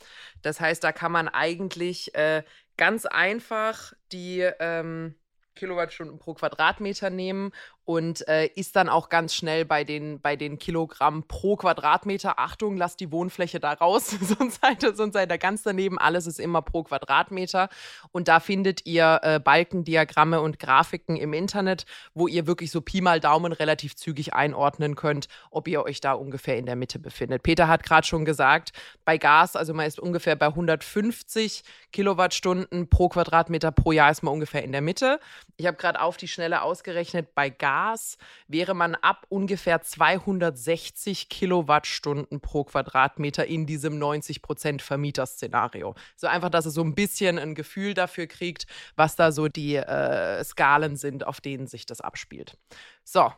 Das 0.42 0.60
heißt, 0.60 0.84
da 0.84 0.92
kann 0.92 1.12
man 1.12 1.28
eigentlich 1.28 2.14
äh, 2.14 2.44
ganz 2.76 3.06
einfach 3.06 3.92
die 4.12 4.48
ähm, 4.60 5.14
Kilowattstunden 5.54 6.18
pro 6.18 6.34
Quadratmeter 6.34 7.10
nehmen 7.10 7.52
und 7.90 8.28
äh, 8.28 8.46
ist 8.46 8.76
dann 8.76 8.88
auch 8.88 9.08
ganz 9.08 9.34
schnell 9.34 9.64
bei 9.64 9.82
den, 9.82 10.20
bei 10.20 10.36
den 10.36 10.60
Kilogramm 10.60 11.24
pro 11.24 11.56
Quadratmeter. 11.56 12.38
Achtung, 12.38 12.76
lasst 12.76 13.00
die 13.00 13.10
Wohnfläche 13.10 13.58
da 13.58 13.72
raus, 13.72 14.10
sonst 14.20 14.60
seid, 14.62 14.84
ihr, 14.84 14.94
sonst 14.94 15.14
seid 15.14 15.40
ganz 15.40 15.64
daneben. 15.64 15.98
Alles 15.98 16.28
ist 16.28 16.38
immer 16.38 16.62
pro 16.62 16.84
Quadratmeter. 16.84 17.68
Und 18.12 18.28
da 18.28 18.38
findet 18.38 18.86
ihr 18.86 19.18
äh, 19.24 19.40
Balkendiagramme 19.40 20.40
und 20.40 20.60
Grafiken 20.60 21.16
im 21.16 21.32
Internet, 21.32 21.84
wo 22.14 22.28
ihr 22.28 22.46
wirklich 22.46 22.70
so 22.70 22.80
Pi 22.80 23.00
mal 23.00 23.18
Daumen 23.18 23.50
relativ 23.52 23.96
zügig 23.96 24.34
einordnen 24.34 24.94
könnt, 24.94 25.26
ob 25.50 25.66
ihr 25.66 25.82
euch 25.82 26.00
da 26.00 26.12
ungefähr 26.12 26.58
in 26.58 26.66
der 26.66 26.76
Mitte 26.76 27.00
befindet. 27.00 27.42
Peter 27.42 27.66
hat 27.66 27.82
gerade 27.82 28.06
schon 28.06 28.24
gesagt, 28.24 28.70
bei 29.04 29.18
Gas, 29.18 29.56
also 29.56 29.74
man 29.74 29.86
ist 29.86 29.98
ungefähr 29.98 30.36
bei 30.36 30.46
150 30.46 31.64
Kilowattstunden 31.90 32.88
pro 32.88 33.08
Quadratmeter 33.08 33.72
pro 33.72 33.90
Jahr 33.90 34.12
ist 34.12 34.22
man 34.22 34.32
ungefähr 34.32 34.62
in 34.62 34.70
der 34.70 34.80
Mitte. 34.80 35.18
Ich 35.56 35.66
habe 35.66 35.76
gerade 35.76 36.00
auf 36.00 36.16
die 36.16 36.28
Schnelle 36.28 36.62
ausgerechnet, 36.62 37.34
bei 37.34 37.50
Gas 37.50 37.79
Gas 37.80 38.18
wäre 38.46 38.74
man 38.74 38.94
ab 38.94 39.24
ungefähr 39.30 39.80
260 39.80 41.30
Kilowattstunden 41.30 42.40
pro 42.40 42.64
Quadratmeter 42.64 43.46
in 43.46 43.64
diesem 43.64 43.98
90 43.98 44.42
Prozent 44.42 44.82
Vermieterszenario. 44.82 45.94
So 46.16 46.26
einfach, 46.26 46.50
dass 46.50 46.66
er 46.66 46.72
so 46.72 46.82
ein 46.82 46.94
bisschen 46.94 47.38
ein 47.38 47.54
Gefühl 47.54 47.94
dafür 47.94 48.26
kriegt, 48.26 48.66
was 48.96 49.16
da 49.16 49.32
so 49.32 49.48
die 49.48 49.76
äh, 49.76 50.44
Skalen 50.44 50.96
sind, 50.96 51.26
auf 51.26 51.40
denen 51.40 51.66
sich 51.66 51.86
das 51.86 52.02
abspielt. 52.02 52.58
So. 53.02 53.32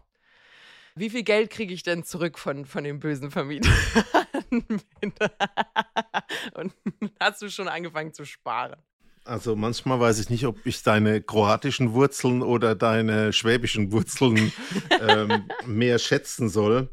Wie 0.95 1.09
viel 1.09 1.23
Geld 1.23 1.49
kriege 1.51 1.73
ich 1.73 1.85
denn 1.85 2.05
zurück 2.05 2.39
von, 2.39 2.67
von 2.67 2.85
dem 2.85 2.99
bösen 2.99 3.31
Vermieter? 3.31 3.71
Und 6.55 6.75
hast 7.19 7.41
du 7.41 7.49
schon 7.49 7.69
angefangen 7.69 8.13
zu 8.13 8.27
sparen? 8.27 8.77
Also 9.25 9.55
manchmal 9.55 10.01
weiß 10.01 10.19
ich 10.19 10.31
nicht, 10.31 10.47
ob 10.47 10.67
ich 10.67 10.83
deine 10.83 11.23
kroatischen 11.23 11.93
Wurzeln 11.93 12.43
oder 12.43 12.75
deine 12.75 13.33
schwäbischen 13.33 13.93
Wurzeln 13.93 14.53
ähm, 15.01 15.45
mehr 15.67 15.99
schätzen 15.99 16.49
soll. 16.49 16.89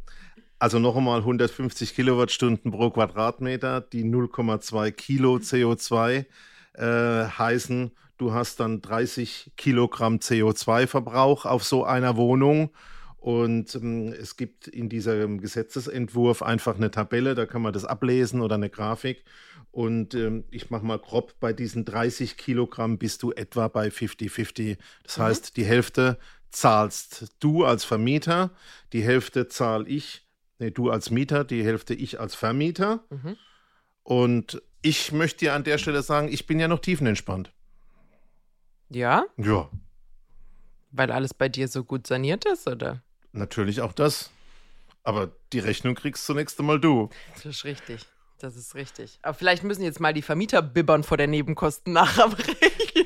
Also 0.59 0.77
noch 0.77 0.95
einmal 0.95 1.19
150 1.19 1.95
Kilowattstunden 1.95 2.71
pro 2.71 2.91
Quadratmeter, 2.91 3.81
die 3.81 4.03
0,2 4.03 4.91
Kilo 4.91 5.37
CO2 5.37 6.25
äh, 6.73 6.83
heißen, 6.83 7.91
du 8.17 8.33
hast 8.33 8.59
dann 8.59 8.81
30 8.81 9.53
Kilogramm 9.57 10.17
CO2-Verbrauch 10.17 11.45
auf 11.45 11.63
so 11.63 11.85
einer 11.85 12.15
Wohnung. 12.17 12.69
Und 13.17 13.75
ähm, 13.75 14.13
es 14.13 14.37
gibt 14.37 14.67
in 14.67 14.87
diesem 14.87 15.41
Gesetzesentwurf 15.41 16.41
einfach 16.41 16.75
eine 16.75 16.91
Tabelle, 16.91 17.35
da 17.35 17.45
kann 17.45 17.61
man 17.61 17.73
das 17.73 17.85
ablesen 17.85 18.41
oder 18.41 18.55
eine 18.55 18.69
Grafik. 18.69 19.25
Und 19.71 20.15
ähm, 20.15 20.45
ich 20.49 20.69
mache 20.71 20.85
mal 20.85 20.97
grob, 20.97 21.39
bei 21.39 21.53
diesen 21.53 21.85
30 21.85 22.37
Kilogramm 22.37 22.97
bist 22.97 23.21
du 23.23 23.31
etwa 23.31 23.67
bei 23.67 23.89
50-50. 23.89 24.77
Das 25.03 25.17
mhm. 25.17 25.21
heißt, 25.21 25.57
die 25.57 25.65
Hälfte 25.65 26.17
zahlst 26.49 27.35
du 27.39 27.65
als 27.65 27.85
Vermieter, 27.85 28.51
die 28.93 29.03
Hälfte 29.03 29.47
zahle 29.47 29.87
ich, 29.87 30.27
nee, 30.57 30.71
du 30.71 30.89
als 30.89 31.11
Mieter, 31.11 31.43
die 31.43 31.63
Hälfte 31.63 31.93
ich 31.93 32.19
als 32.19 32.33
Vermieter. 32.35 33.03
Mhm. 33.09 33.37
Und 34.03 34.61
ich 34.81 35.11
möchte 35.11 35.39
dir 35.39 35.53
an 35.53 35.63
der 35.63 35.77
Stelle 35.77 36.01
sagen, 36.01 36.29
ich 36.29 36.47
bin 36.47 36.59
ja 36.59 36.67
noch 36.67 36.79
tiefenentspannt. 36.79 37.51
Ja? 38.89 39.25
Ja. 39.37 39.69
Weil 40.91 41.11
alles 41.11 41.33
bei 41.33 41.49
dir 41.49 41.67
so 41.67 41.83
gut 41.83 42.07
saniert 42.07 42.45
ist, 42.45 42.67
oder? 42.67 43.03
Natürlich 43.31 43.81
auch 43.81 43.93
das. 43.93 44.31
Aber 45.03 45.31
die 45.53 45.59
Rechnung 45.59 45.95
kriegst 45.95 46.25
zunächst 46.25 46.59
einmal 46.59 46.79
du. 46.79 47.09
Das 47.35 47.45
ist 47.45 47.63
richtig. 47.63 48.05
Das 48.39 48.55
ist 48.55 48.73
richtig. 48.73 49.19
Aber 49.21 49.33
vielleicht 49.33 49.63
müssen 49.63 49.83
jetzt 49.83 49.99
mal 49.99 50.13
die 50.13 50.21
Vermieter 50.21 50.61
bibbern 50.61 51.03
vor 51.03 51.17
der 51.17 51.27
Nebenkosten 51.27 51.91
nachabrechnen. 51.91 52.55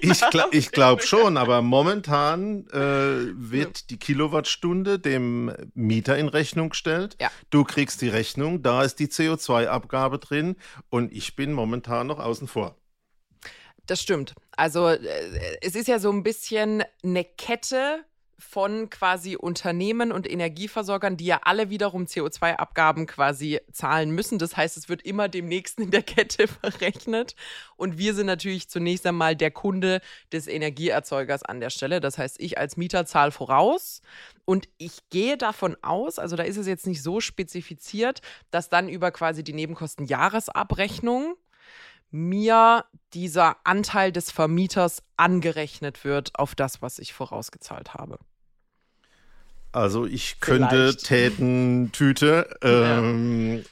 Ich, 0.01 0.21
gl 0.29 0.43
ich 0.51 0.71
glaube 0.71 1.01
schon, 1.05 1.37
aber 1.37 1.63
momentan 1.63 2.67
äh, 2.67 3.33
wird 3.35 3.89
die 3.89 3.97
Kilowattstunde 3.97 4.99
dem 4.99 5.51
Mieter 5.73 6.17
in 6.19 6.27
Rechnung 6.27 6.69
gestellt. 6.69 7.17
Ja. 7.19 7.31
Du 7.49 7.63
kriegst 7.63 8.03
die 8.03 8.09
Rechnung, 8.09 8.61
da 8.61 8.83
ist 8.83 8.99
die 8.99 9.07
CO2-Abgabe 9.07 10.19
drin 10.19 10.55
und 10.89 11.11
ich 11.11 11.35
bin 11.35 11.51
momentan 11.51 12.05
noch 12.05 12.19
außen 12.19 12.47
vor. 12.47 12.75
Das 13.87 14.01
stimmt. 14.01 14.35
Also 14.51 14.87
äh, 14.87 14.99
es 15.61 15.73
ist 15.73 15.87
ja 15.87 15.97
so 15.97 16.11
ein 16.11 16.21
bisschen 16.21 16.83
eine 17.03 17.23
Kette 17.23 18.05
von 18.43 18.89
quasi 18.89 19.35
Unternehmen 19.35 20.11
und 20.11 20.29
Energieversorgern, 20.29 21.17
die 21.17 21.25
ja 21.25 21.39
alle 21.43 21.69
wiederum 21.69 22.03
CO2-Abgaben 22.03 23.07
quasi 23.07 23.59
zahlen 23.71 24.11
müssen. 24.11 24.37
Das 24.37 24.57
heißt, 24.57 24.77
es 24.77 24.89
wird 24.89 25.01
immer 25.01 25.29
dem 25.29 25.47
Nächsten 25.47 25.83
in 25.83 25.91
der 25.91 26.03
Kette 26.03 26.47
verrechnet. 26.61 27.35
Und 27.77 27.97
wir 27.97 28.13
sind 28.13 28.27
natürlich 28.27 28.69
zunächst 28.69 29.05
einmal 29.07 29.35
der 29.35 29.51
Kunde 29.51 30.01
des 30.31 30.47
Energieerzeugers 30.47 31.43
an 31.43 31.59
der 31.59 31.69
Stelle. 31.69 31.99
Das 31.99 32.17
heißt, 32.17 32.39
ich 32.39 32.57
als 32.57 32.77
Mieter 32.77 33.05
zahle 33.05 33.31
voraus. 33.31 34.01
Und 34.45 34.67
ich 34.77 35.09
gehe 35.09 35.37
davon 35.37 35.77
aus, 35.81 36.19
also 36.19 36.35
da 36.35 36.43
ist 36.43 36.57
es 36.57 36.67
jetzt 36.67 36.85
nicht 36.85 37.01
so 37.01 37.21
spezifiziert, 37.21 38.21
dass 38.51 38.69
dann 38.69 38.89
über 38.89 39.11
quasi 39.11 39.43
die 39.43 39.53
Nebenkosten-Jahresabrechnung 39.53 41.35
mir 42.11 42.85
dieser 43.13 43.57
Anteil 43.63 44.11
des 44.11 44.29
Vermieters 44.29 45.01
angerechnet 45.17 46.03
wird 46.03 46.37
auf 46.37 46.53
das, 46.53 46.81
was 46.81 46.99
ich 46.99 47.11
vorausgezahlt 47.11 47.95
habe. 47.95 48.19
Also 49.73 50.05
ich 50.05 50.39
könnte 50.39 50.95
täten 50.95 51.91
Tüte. 51.91 52.47
Ähm, 52.63 53.57
ja. 53.57 53.63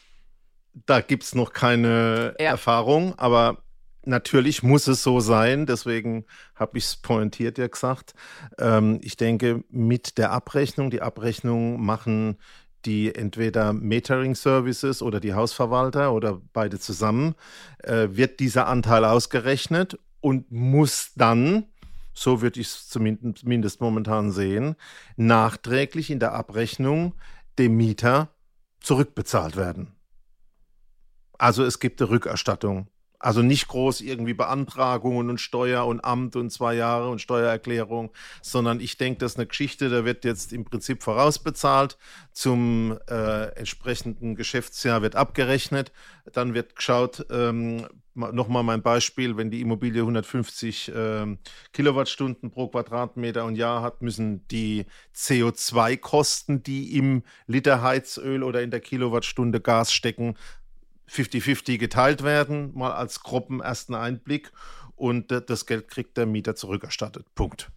Da 0.86 1.02
gibt 1.02 1.24
es 1.24 1.36
noch 1.36 1.54
keine 1.54 2.36
ja. 2.40 2.52
Erfahrung, 2.52 3.14
aber 3.18 3.58
natürlich 4.04 4.64
muss 4.64 4.88
es 4.88 5.04
so 5.04 5.20
sein. 5.20 5.66
Deswegen 5.66 6.26
habe 6.56 6.78
ich 6.78 6.86
es 6.86 6.96
pointiert 6.98 7.58
ja 7.58 7.68
gesagt. 7.68 8.14
Ähm, 8.58 9.00
ich 9.02 9.18
denke, 9.18 9.64
mit 9.70 10.18
der 10.18 10.32
Abrechnung, 10.32 10.90
die 10.90 11.02
Abrechnung 11.02 11.84
machen 11.84 12.38
die 12.86 13.14
entweder 13.14 13.74
Metering 13.74 14.36
Services 14.36 15.02
oder 15.02 15.20
die 15.20 15.34
Hausverwalter 15.34 16.14
oder 16.14 16.42
beide 16.54 16.80
zusammen, 16.80 17.36
äh, 17.84 18.08
wird 18.12 18.40
dieser 18.40 18.68
Anteil 18.68 19.06
ausgerechnet 19.06 20.00
und 20.20 20.52
muss 20.52 21.12
dann, 21.16 21.66
so 22.14 22.42
würde 22.42 22.60
ich 22.60 22.68
es 22.68 22.88
zumindest 22.90 23.82
momentan 23.82 24.32
sehen, 24.32 24.76
nachträglich 25.16 26.10
in 26.10 26.20
der 26.20 26.34
Abrechnung 26.34 27.16
dem 27.58 27.78
Mieter 27.78 28.30
zurückbezahlt 28.80 29.56
werden. 29.56 29.96
Also 31.38 31.64
es 31.64 31.80
gibt 31.80 32.02
eine 32.02 32.10
Rückerstattung. 32.10 32.88
Also 33.18 33.44
nicht 33.44 33.68
groß 33.68 34.02
irgendwie 34.02 34.34
Beantragungen 34.34 35.30
und 35.30 35.40
Steuer 35.40 35.86
und 35.86 36.04
Amt 36.04 36.36
und 36.36 36.50
zwei 36.50 36.74
Jahre 36.74 37.10
und 37.10 37.22
Steuererklärung, 37.22 38.12
sondern 38.42 38.80
ich 38.80 38.98
denke, 38.98 39.20
das 39.20 39.34
ist 39.34 39.38
eine 39.38 39.46
Geschichte, 39.46 39.90
da 39.90 40.06
wird 40.06 40.26
jetzt 40.26 40.54
im 40.54 40.66
Prinzip 40.66 41.04
vorausbezahlt, 41.04 42.00
zum 42.32 42.98
äh, 43.08 43.50
entsprechenden 43.56 44.36
Geschäftsjahr 44.36 45.04
wird 45.04 45.16
abgerechnet, 45.16 45.92
dann 46.34 46.56
wird 46.56 46.76
geschaut, 46.76 47.28
ähm, 47.30 47.88
nochmal 48.14 48.64
mein 48.64 48.82
Beispiel, 48.82 49.38
wenn 49.38 49.52
die 49.52 49.62
Immobilie 49.62 50.02
150 50.02 50.94
äh, 50.94 51.38
Kilowattstunden 51.74 52.52
pro 52.52 52.68
Quadratmeter 52.68 53.46
und 53.46 53.56
Jahr 53.56 53.82
hat, 53.82 54.02
müssen 54.02 54.48
die 54.50 54.86
CO2-Kosten, 55.16 56.64
die 56.64 56.98
im 56.98 57.24
Liter 57.48 57.82
Heizöl 57.82 58.44
oder 58.44 58.62
in 58.62 58.72
der 58.72 58.82
Kilowattstunde 58.82 59.62
Gas 59.62 59.94
stecken, 59.94 60.36
50-50 61.10 61.78
geteilt 61.78 62.24
werden, 62.24 62.72
mal 62.74 62.94
als 62.94 63.22
Gruppen 63.22 63.60
ersten 63.60 63.96
Einblick 63.96 64.52
und 64.96 65.32
das 65.32 65.66
Geld 65.66 65.88
kriegt 65.88 66.18
der 66.18 66.26
Mieter 66.26 66.56
zurückerstattet. 66.56 67.26
Punkt. 67.36 67.72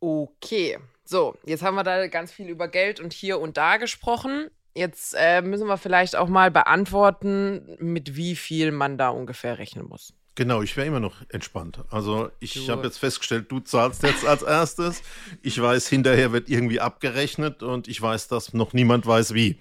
Okay, 0.00 0.78
so, 1.04 1.36
jetzt 1.44 1.62
haben 1.62 1.74
wir 1.74 1.84
da 1.84 2.06
ganz 2.06 2.30
viel 2.30 2.48
über 2.48 2.68
Geld 2.68 3.00
und 3.00 3.12
hier 3.12 3.40
und 3.40 3.56
da 3.56 3.76
gesprochen. 3.76 4.50
Jetzt 4.78 5.16
äh, 5.18 5.42
müssen 5.42 5.66
wir 5.66 5.76
vielleicht 5.76 6.14
auch 6.14 6.28
mal 6.28 6.52
beantworten, 6.52 7.76
mit 7.80 8.14
wie 8.14 8.36
viel 8.36 8.70
man 8.70 8.96
da 8.96 9.08
ungefähr 9.08 9.58
rechnen 9.58 9.86
muss. 9.88 10.14
Genau, 10.36 10.62
ich 10.62 10.76
wäre 10.76 10.86
immer 10.86 11.00
noch 11.00 11.16
entspannt. 11.30 11.80
Also 11.90 12.30
ich 12.38 12.68
habe 12.70 12.84
jetzt 12.86 12.98
festgestellt, 12.98 13.50
du 13.50 13.58
zahlst 13.58 14.04
jetzt 14.04 14.24
als 14.24 14.42
erstes. 14.42 15.02
Ich 15.42 15.60
weiß, 15.60 15.88
hinterher 15.88 16.30
wird 16.30 16.48
irgendwie 16.48 16.78
abgerechnet 16.78 17.64
und 17.64 17.88
ich 17.88 18.00
weiß, 18.00 18.28
dass 18.28 18.52
noch 18.52 18.72
niemand 18.72 19.04
weiß 19.04 19.34
wie. 19.34 19.58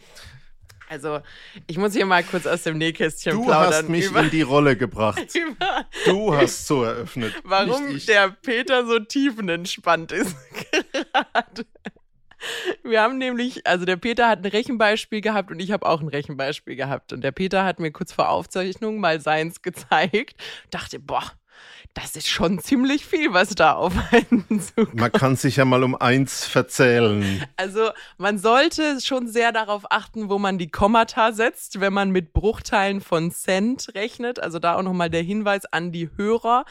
Also, 0.87 1.19
ich 1.65 1.77
muss 1.77 1.93
hier 1.93 2.05
mal 2.05 2.23
kurz 2.23 2.45
aus 2.45 2.61
dem 2.61 2.77
Nähkästchen 2.77 3.33
du 3.33 3.45
plaudern. 3.45 3.69
Du 3.71 3.75
hast 3.75 3.89
mich 3.89 4.05
über, 4.05 4.21
in 4.21 4.29
die 4.29 4.43
Rolle 4.43 4.77
gebracht. 4.77 5.19
Du 6.05 6.33
hast 6.33 6.67
so 6.67 6.83
eröffnet. 6.83 7.33
Warum 7.43 7.99
der 8.05 8.29
Peter 8.29 8.85
so 8.85 8.99
tiefenentspannt 8.99 10.11
ist 10.11 10.35
gerade. 10.93 11.65
Wir 12.83 13.01
haben 13.01 13.17
nämlich, 13.17 13.65
also 13.67 13.85
der 13.85 13.97
Peter 13.97 14.27
hat 14.27 14.39
ein 14.39 14.45
Rechenbeispiel 14.45 15.21
gehabt 15.21 15.51
und 15.51 15.59
ich 15.59 15.71
habe 15.71 15.85
auch 15.85 16.01
ein 16.01 16.07
Rechenbeispiel 16.07 16.75
gehabt. 16.75 17.13
Und 17.13 17.21
der 17.21 17.31
Peter 17.31 17.65
hat 17.65 17.79
mir 17.79 17.91
kurz 17.91 18.13
vor 18.13 18.29
Aufzeichnung 18.29 18.99
mal 18.99 19.19
seins 19.19 19.61
gezeigt. 19.61 20.35
Dachte, 20.69 20.99
boah, 20.99 21.31
das 21.93 22.15
ist 22.15 22.27
schon 22.27 22.59
ziemlich 22.59 23.05
viel, 23.05 23.33
was 23.33 23.55
da 23.55 23.73
auf 23.73 23.93
einen 24.11 24.61
zukommt. 24.61 24.99
Man 24.99 25.11
kann 25.11 25.35
sich 25.35 25.55
ja 25.55 25.65
mal 25.65 25.83
um 25.83 25.95
eins 25.95 26.45
verzählen. 26.45 27.43
Also 27.55 27.89
man 28.17 28.37
sollte 28.37 29.01
schon 29.01 29.27
sehr 29.27 29.51
darauf 29.51 29.91
achten, 29.91 30.29
wo 30.29 30.37
man 30.37 30.59
die 30.59 30.69
Kommata 30.69 31.31
setzt, 31.31 31.79
wenn 31.79 31.93
man 31.93 32.11
mit 32.11 32.33
Bruchteilen 32.33 33.01
von 33.01 33.31
Cent 33.31 33.95
rechnet. 33.95 34.39
Also 34.39 34.59
da 34.59 34.75
auch 34.75 34.83
nochmal 34.83 35.09
der 35.09 35.23
Hinweis 35.23 35.65
an 35.65 35.91
die 35.91 36.11
Hörer. 36.15 36.65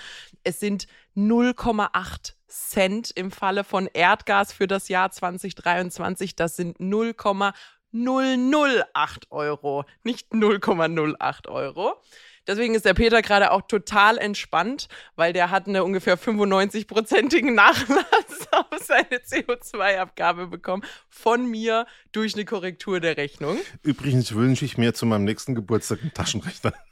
Es 0.45 0.61
sind 0.61 0.87
0,8 1.17 2.36
Cent 2.49 3.11
im 3.15 3.31
Falle 3.31 3.65
von 3.65 3.89
Erdgas 3.93 4.53
für 4.53 4.67
das 4.67 4.89
Jahr 4.89 5.11
2023. 5.11 6.37
Das 6.37 6.57
sind 6.57 6.81
0,008 6.81 9.31
Euro, 9.31 9.85
nicht 10.03 10.33
0,08 10.33 11.49
Euro. 11.49 12.01
Deswegen 12.47 12.75
ist 12.75 12.85
der 12.85 12.95
Peter 12.95 13.23
gerade 13.23 13.51
auch 13.51 13.63
total 13.63 14.19
entspannt, 14.19 14.89
weil 15.17 15.33
der 15.33 15.51
hat 15.51 15.67
eine 15.67 15.85
ungefähr 15.85 16.19
95-prozentigen 16.19 17.55
Nachlass 17.55 18.49
auf 18.53 18.67
seine 18.83 19.19
CO2-Abgabe 19.19 20.47
bekommen 20.47 20.83
von 21.09 21.51
mir 21.51 21.87
durch 22.13 22.35
eine 22.35 22.45
Korrektur 22.45 23.01
der 23.01 23.17
Rechnung. 23.17 23.59
Übrigens 23.83 24.35
wünsche 24.35 24.65
ich 24.65 24.79
mir 24.79 24.95
zu 24.95 25.07
meinem 25.07 25.25
nächsten 25.25 25.55
Geburtstag 25.55 26.01
einen 26.03 26.15
Taschenrechner. 26.15 26.73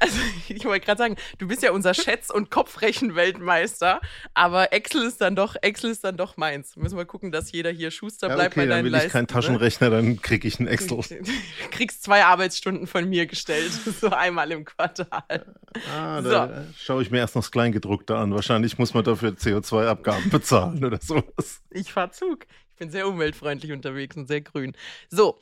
Also, 0.00 0.18
ich 0.48 0.64
wollte 0.64 0.84
gerade 0.84 0.98
sagen, 0.98 1.16
du 1.38 1.48
bist 1.48 1.62
ja 1.62 1.72
unser 1.72 1.94
Schätz- 1.94 2.30
und 2.30 2.50
Kopfrechenweltmeister, 2.50 4.00
aber 4.34 4.72
Excel 4.72 5.02
ist 5.02 5.20
dann 5.20 5.34
doch, 5.34 5.56
Excel 5.60 5.90
ist 5.90 6.04
dann 6.04 6.16
doch 6.16 6.36
meins. 6.36 6.76
Müssen 6.76 6.96
wir 6.96 7.04
gucken, 7.04 7.32
dass 7.32 7.52
jeder 7.52 7.70
hier 7.70 7.90
Schuster 7.90 8.28
bleibt 8.28 8.40
ja, 8.40 8.46
okay, 8.46 8.54
bei 8.60 8.66
deinen 8.66 8.70
dann 8.70 8.84
will 8.84 8.92
Leisten. 8.92 9.06
ich 9.06 9.12
keinen 9.12 9.26
Taschenrechner, 9.26 9.90
dann 9.90 10.20
kriege 10.20 10.46
ich 10.46 10.58
einen 10.58 10.68
Excel. 10.68 10.86
Du 10.96 11.70
kriegst 11.70 12.02
zwei 12.02 12.24
Arbeitsstunden 12.24 12.86
von 12.86 13.08
mir 13.08 13.26
gestellt, 13.26 13.72
so 14.00 14.10
einmal 14.10 14.52
im 14.52 14.64
Quartal. 14.96 15.54
Ah, 15.94 16.20
da 16.20 16.64
schaue 16.76 17.02
ich 17.02 17.10
mir 17.10 17.18
erst 17.18 17.34
noch 17.34 17.42
das 17.42 17.50
Kleingedruckte 17.50 18.16
an. 18.16 18.34
Wahrscheinlich 18.34 18.78
muss 18.78 18.94
man 18.94 19.04
dafür 19.04 19.30
CO2-Abgaben 19.30 20.30
bezahlen 20.30 20.84
oder 20.84 20.98
sowas. 21.00 21.62
Ich 21.70 21.92
fahr 21.92 22.10
Zug. 22.12 22.46
Ich 22.70 22.76
bin 22.76 22.90
sehr 22.90 23.08
umweltfreundlich 23.08 23.72
unterwegs 23.72 24.16
und 24.16 24.26
sehr 24.28 24.42
grün. 24.42 24.74
So, 25.08 25.38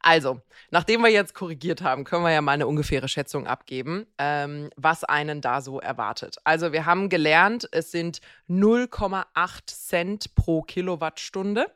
also, 0.00 0.40
nachdem 0.70 1.02
wir 1.02 1.10
jetzt 1.10 1.34
korrigiert 1.34 1.82
haben, 1.82 2.04
können 2.04 2.24
wir 2.24 2.32
ja 2.32 2.40
mal 2.40 2.52
eine 2.52 2.66
ungefähre 2.66 3.08
Schätzung 3.08 3.46
abgeben, 3.46 4.06
ähm, 4.18 4.70
was 4.76 5.04
einen 5.04 5.40
da 5.40 5.60
so 5.60 5.80
erwartet. 5.80 6.36
Also, 6.44 6.72
wir 6.72 6.86
haben 6.86 7.08
gelernt, 7.08 7.68
es 7.72 7.90
sind 7.90 8.20
0,8 8.48 9.66
Cent 9.66 10.34
pro 10.34 10.62
Kilowattstunde. 10.62 11.66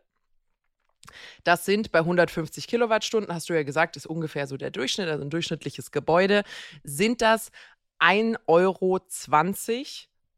Das 1.44 1.64
sind 1.64 1.92
bei 1.92 2.00
150 2.00 2.66
Kilowattstunden, 2.66 3.34
hast 3.34 3.48
du 3.48 3.54
ja 3.54 3.62
gesagt, 3.62 3.96
ist 3.96 4.06
ungefähr 4.06 4.46
so 4.46 4.56
der 4.56 4.70
Durchschnitt, 4.70 5.08
also 5.08 5.24
ein 5.24 5.30
durchschnittliches 5.30 5.90
Gebäude, 5.90 6.42
sind 6.84 7.22
das 7.22 7.50
1,20 8.00 8.36
Euro 8.46 9.00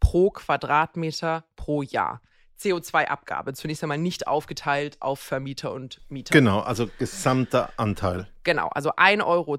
pro 0.00 0.30
Quadratmeter 0.30 1.44
pro 1.56 1.82
Jahr. 1.82 2.20
CO2-Abgabe, 2.60 3.52
zunächst 3.52 3.82
einmal 3.82 3.98
nicht 3.98 4.26
aufgeteilt 4.26 4.96
auf 5.00 5.18
Vermieter 5.18 5.72
und 5.72 6.00
Mieter. 6.08 6.32
Genau, 6.32 6.60
also 6.60 6.88
gesamter 6.98 7.70
Anteil. 7.76 8.28
Genau, 8.44 8.68
also 8.68 8.90
1,20 8.92 9.22
Euro 9.24 9.58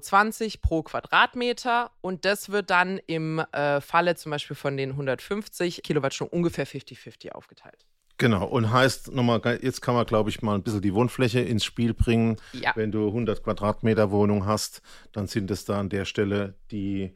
pro 0.62 0.82
Quadratmeter 0.82 1.90
und 2.00 2.24
das 2.24 2.48
wird 2.48 2.70
dann 2.70 2.98
im 3.06 3.40
äh, 3.52 3.80
Falle 3.80 4.16
zum 4.16 4.30
Beispiel 4.30 4.56
von 4.56 4.76
den 4.76 4.92
150 4.92 5.82
Kilowattstunden 5.82 6.36
ungefähr 6.36 6.66
50-50 6.66 7.32
aufgeteilt. 7.32 7.84
Genau, 8.18 8.46
und 8.46 8.72
heißt 8.72 9.12
nochmal, 9.12 9.40
jetzt 9.62 9.82
kann 9.82 9.94
man, 9.94 10.06
glaube 10.06 10.30
ich, 10.30 10.40
mal 10.40 10.54
ein 10.54 10.62
bisschen 10.62 10.80
die 10.80 10.94
Wohnfläche 10.94 11.40
ins 11.40 11.64
Spiel 11.64 11.92
bringen. 11.92 12.36
Ja. 12.52 12.72
Wenn 12.74 12.90
du 12.90 13.08
100 13.08 13.42
Quadratmeter 13.42 14.10
Wohnung 14.10 14.46
hast, 14.46 14.80
dann 15.12 15.26
sind 15.26 15.50
es 15.50 15.66
da 15.66 15.78
an 15.80 15.90
der 15.90 16.06
Stelle 16.06 16.54
die, 16.70 17.14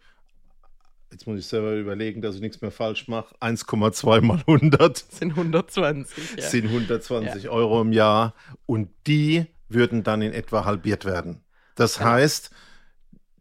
jetzt 1.11 1.27
muss 1.27 1.39
ich 1.39 1.47
selber 1.47 1.73
überlegen, 1.75 2.21
dass 2.21 2.35
ich 2.35 2.43
nichts 2.43 2.61
mehr 2.61 2.71
falsch 2.71 3.09
mache, 3.09 3.35
1,2 3.41 4.21
mal 4.21 4.43
100 4.47 4.99
sind 4.99 5.31
120. 5.33 6.37
Ja. 6.37 6.43
sind 6.49 6.67
120 6.67 7.45
ja. 7.45 7.51
Euro 7.51 7.81
im 7.81 7.93
Jahr 7.93 8.35
und 8.67 8.91
die 9.07 9.47
würden 9.71 10.03
dann 10.03 10.21
in 10.21 10.33
etwa 10.35 10.67
halbiert 10.67 11.07
werden. 11.07 11.41
Das 11.77 11.97
Genau. 11.99 12.11
heißt, 12.11 12.51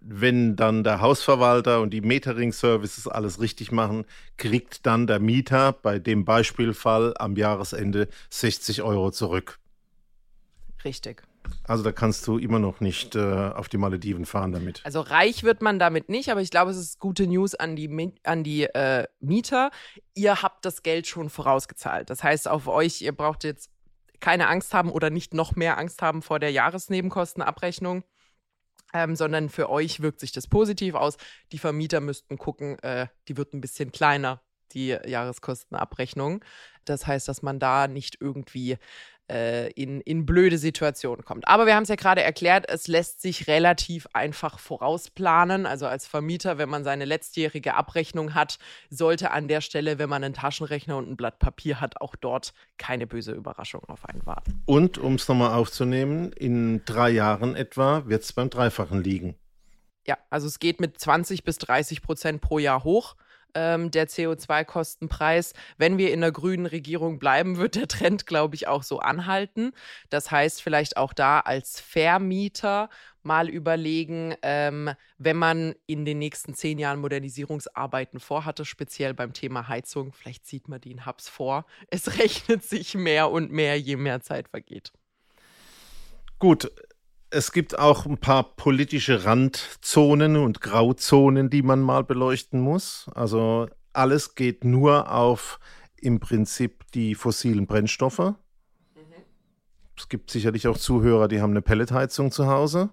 wenn 0.01 0.55
dann 0.55 0.83
der 0.83 1.01
Hausverwalter 1.01 1.81
und 1.81 1.91
die 1.91 2.01
Metering-Services 2.01 3.07
alles 3.07 3.39
richtig 3.39 3.71
machen, 3.71 4.05
kriegt 4.38 4.85
dann 4.85 5.07
der 5.07 5.19
Mieter 5.19 5.73
bei 5.73 5.99
dem 5.99 6.25
Beispielfall 6.25 7.13
am 7.17 7.35
Jahresende 7.35 8.07
60 8.29 8.81
Euro 8.81 9.12
zurück. 9.12 9.59
Richtig. 10.85 11.23
Also 11.63 11.83
da 11.83 11.91
kannst 11.91 12.27
du 12.27 12.38
immer 12.38 12.59
noch 12.59 12.79
nicht 12.79 13.15
äh, 13.15 13.19
auf 13.19 13.69
die 13.69 13.77
Malediven 13.77 14.25
fahren 14.25 14.51
damit. 14.51 14.81
Also 14.83 15.01
reich 15.01 15.43
wird 15.43 15.62
man 15.62 15.79
damit 15.79 16.09
nicht, 16.09 16.29
aber 16.29 16.41
ich 16.41 16.51
glaube, 16.51 16.71
es 16.71 16.77
ist 16.77 16.99
gute 16.99 17.27
News 17.27 17.55
an 17.55 17.75
die, 17.75 18.13
an 18.23 18.43
die 18.43 18.63
äh, 18.63 19.07
Mieter. 19.19 19.71
Ihr 20.15 20.41
habt 20.41 20.65
das 20.65 20.83
Geld 20.83 21.07
schon 21.07 21.29
vorausgezahlt. 21.29 22.09
Das 22.09 22.23
heißt, 22.23 22.47
auf 22.47 22.67
euch, 22.67 23.01
ihr 23.01 23.15
braucht 23.15 23.43
jetzt 23.43 23.69
keine 24.19 24.47
Angst 24.47 24.73
haben 24.73 24.91
oder 24.91 25.09
nicht 25.09 25.33
noch 25.33 25.55
mehr 25.55 25.77
Angst 25.77 26.01
haben 26.01 26.21
vor 26.21 26.39
der 26.39 26.51
Jahresnebenkostenabrechnung. 26.51 28.03
Ähm, 28.93 29.15
sondern 29.15 29.49
für 29.49 29.69
euch 29.69 30.02
wirkt 30.02 30.19
sich 30.19 30.32
das 30.32 30.47
positiv 30.47 30.95
aus. 30.95 31.17
Die 31.52 31.60
Vermieter 31.60 31.99
müssten 32.02 32.38
gucken, 32.38 32.80
äh, 32.80 33.08
die 33.28 33.38
wird 33.38 33.54
ein 33.54 33.62
bisschen 33.62 33.91
kleiner, 33.91 34.41
die 34.71 34.97
Jahreskostenabrechnung. 35.06 36.43
Das 36.86 37.06
heißt, 37.06 37.28
dass 37.28 37.43
man 37.43 37.60
da 37.60 37.88
nicht 37.88 38.17
irgendwie 38.19 38.78
äh, 39.29 39.69
in, 39.71 40.01
in 40.01 40.25
blöde 40.25 40.57
Situationen 40.57 41.23
kommt. 41.23 41.47
Aber 41.47 41.65
wir 41.65 41.75
haben 41.75 41.83
es 41.83 41.89
ja 41.89 41.95
gerade 41.95 42.23
erklärt, 42.23 42.69
es 42.69 42.87
lässt 42.87 43.21
sich 43.21 43.47
relativ 43.47 44.07
einfach 44.13 44.59
vorausplanen. 44.59 45.65
Also 45.65 45.87
als 45.87 46.07
Vermieter, 46.07 46.57
wenn 46.57 46.69
man 46.69 46.83
seine 46.83 47.05
letztjährige 47.05 47.75
Abrechnung 47.75 48.33
hat, 48.33 48.59
sollte 48.89 49.31
an 49.31 49.47
der 49.47 49.61
Stelle, 49.61 49.99
wenn 49.99 50.09
man 50.09 50.23
einen 50.23 50.33
Taschenrechner 50.33 50.97
und 50.97 51.09
ein 51.09 51.17
Blatt 51.17 51.39
Papier 51.39 51.79
hat, 51.79 52.01
auch 52.01 52.15
dort 52.15 52.53
keine 52.77 53.07
böse 53.07 53.31
Überraschung 53.31 53.83
auf 53.85 54.05
einen 54.05 54.25
warten. 54.25 54.61
Und 54.65 54.97
um 54.97 55.15
es 55.15 55.27
nochmal 55.27 55.53
aufzunehmen, 55.53 56.31
in 56.33 56.83
drei 56.85 57.09
Jahren 57.09 57.55
etwa 57.55 58.07
wird 58.07 58.23
es 58.23 58.33
beim 58.33 58.49
Dreifachen 58.49 59.03
liegen. 59.03 59.35
Ja, 60.07 60.17
also 60.29 60.47
es 60.47 60.59
geht 60.59 60.79
mit 60.79 60.99
20 60.99 61.43
bis 61.43 61.57
30 61.59 62.01
Prozent 62.01 62.41
pro 62.41 62.57
Jahr 62.57 62.83
hoch. 62.83 63.15
Ähm, 63.53 63.91
der 63.91 64.07
CO2-Kostenpreis. 64.07 65.53
Wenn 65.77 65.97
wir 65.97 66.13
in 66.13 66.21
der 66.21 66.31
grünen 66.31 66.65
Regierung 66.65 67.19
bleiben, 67.19 67.57
wird 67.57 67.75
der 67.75 67.88
Trend, 67.88 68.25
glaube 68.25 68.55
ich, 68.55 68.67
auch 68.67 68.83
so 68.83 68.99
anhalten. 68.99 69.71
Das 70.09 70.31
heißt, 70.31 70.62
vielleicht 70.62 70.97
auch 70.97 71.13
da 71.13 71.39
als 71.39 71.79
Vermieter 71.79 72.89
mal 73.23 73.49
überlegen, 73.49 74.35
ähm, 74.41 74.91
wenn 75.17 75.38
man 75.38 75.75
in 75.85 76.05
den 76.05 76.19
nächsten 76.19 76.53
zehn 76.53 76.79
Jahren 76.79 76.99
Modernisierungsarbeiten 76.99 78.19
vorhatte, 78.19 78.65
speziell 78.65 79.13
beim 79.13 79.33
Thema 79.33 79.67
Heizung, 79.67 80.13
vielleicht 80.13 80.45
zieht 80.45 80.67
man 80.67 80.81
die 80.81 80.91
in 80.91 81.05
Hubs 81.05 81.27
vor. 81.27 81.65
Es 81.89 82.17
rechnet 82.19 82.63
sich 82.63 82.95
mehr 82.95 83.29
und 83.29 83.51
mehr, 83.51 83.79
je 83.79 83.97
mehr 83.97 84.21
Zeit 84.21 84.47
vergeht. 84.49 84.91
Gut, 86.39 86.71
es 87.31 87.51
gibt 87.51 87.77
auch 87.77 88.05
ein 88.05 88.17
paar 88.17 88.55
politische 88.55 89.25
Randzonen 89.25 90.35
und 90.37 90.61
Grauzonen, 90.61 91.49
die 91.49 91.61
man 91.61 91.81
mal 91.81 92.03
beleuchten 92.03 92.59
muss. 92.59 93.09
Also 93.13 93.67
alles 93.93 94.35
geht 94.35 94.63
nur 94.63 95.11
auf 95.11 95.59
im 95.97 96.19
Prinzip 96.19 96.89
die 96.93 97.15
fossilen 97.15 97.67
Brennstoffe. 97.67 98.33
Es 99.97 100.07
gibt 100.07 100.31
sicherlich 100.31 100.67
auch 100.67 100.77
Zuhörer, 100.77 101.27
die 101.27 101.41
haben 101.41 101.51
eine 101.51 101.61
Pelletheizung 101.61 102.31
zu 102.31 102.47
Hause. 102.47 102.89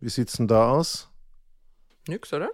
Wie 0.00 0.08
sieht 0.08 0.28
es 0.28 0.36
denn 0.36 0.46
da 0.46 0.70
aus? 0.70 1.10
Nix, 2.06 2.32
oder? 2.32 2.50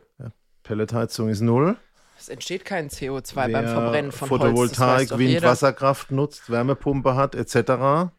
Pelletheizung 0.62 1.29
ist 1.29 1.40
null. 1.40 1.76
Es 2.18 2.29
entsteht 2.29 2.64
kein 2.64 2.88
CO2 2.88 3.35
beim 3.35 3.53
Wer 3.53 3.68
Verbrennen 3.68 4.12
von 4.12 4.31
Holz. 4.31 4.42
Photovoltaik, 4.42 5.00
weiß 5.00 5.09
doch 5.09 5.18
Wind, 5.18 5.31
jeder. 5.31 5.48
Wasserkraft 5.48 6.11
nutzt, 6.11 6.50
Wärmepumpe 6.50 7.14
hat, 7.14 7.35
etc. 7.35 8.12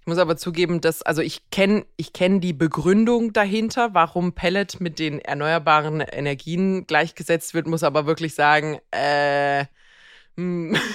Ich 0.00 0.06
muss 0.06 0.18
aber 0.18 0.36
zugeben, 0.36 0.80
dass, 0.80 1.02
also 1.02 1.22
ich 1.22 1.50
kenne 1.50 1.84
ich 1.96 2.12
kenn 2.12 2.40
die 2.40 2.52
Begründung 2.52 3.32
dahinter, 3.32 3.94
warum 3.94 4.34
Pellet 4.34 4.80
mit 4.80 4.98
den 4.98 5.18
erneuerbaren 5.18 6.00
Energien 6.00 6.86
gleichgesetzt 6.86 7.54
wird, 7.54 7.66
muss 7.66 7.82
aber 7.82 8.06
wirklich 8.06 8.34
sagen, 8.34 8.78
äh, 8.90 9.64
hm. 10.36 10.76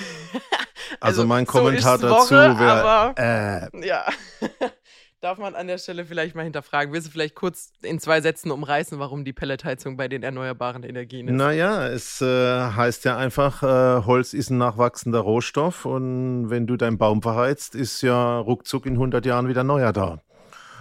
Also, 1.01 1.25
mein 1.25 1.45
so 1.45 1.51
Kommentar 1.51 1.95
ist's 1.95 2.07
dazu 2.07 2.31
wäre, 2.33 3.13
äh, 3.15 3.87
Ja. 3.87 4.05
Darf 5.21 5.37
man 5.37 5.53
an 5.53 5.67
der 5.67 5.77
Stelle 5.77 6.05
vielleicht 6.05 6.33
mal 6.35 6.43
hinterfragen. 6.43 6.93
Willst 6.93 7.07
du 7.07 7.11
vielleicht 7.11 7.35
kurz 7.35 7.73
in 7.81 7.99
zwei 7.99 8.21
Sätzen 8.21 8.51
umreißen, 8.51 8.99
warum 8.99 9.25
die 9.25 9.33
Pelletheizung 9.33 9.97
bei 9.97 10.07
den 10.07 10.23
erneuerbaren 10.23 10.83
Energien 10.83 11.27
ist? 11.27 11.35
Naja, 11.35 11.87
es 11.87 12.21
äh, 12.21 12.25
heißt 12.71 13.03
ja 13.03 13.17
einfach, 13.17 13.61
äh, 13.61 14.05
Holz 14.05 14.33
ist 14.33 14.49
ein 14.49 14.57
nachwachsender 14.57 15.19
Rohstoff 15.19 15.83
und 15.83 16.49
wenn 16.49 16.67
du 16.67 16.77
deinen 16.77 16.97
Baum 16.97 17.21
verheizt, 17.21 17.75
ist 17.75 18.01
ja 18.01 18.39
ruckzuck 18.39 18.85
in 18.85 18.93
100 18.93 19.25
Jahren 19.25 19.49
wieder 19.49 19.65
neuer 19.65 19.91
da. 19.91 20.21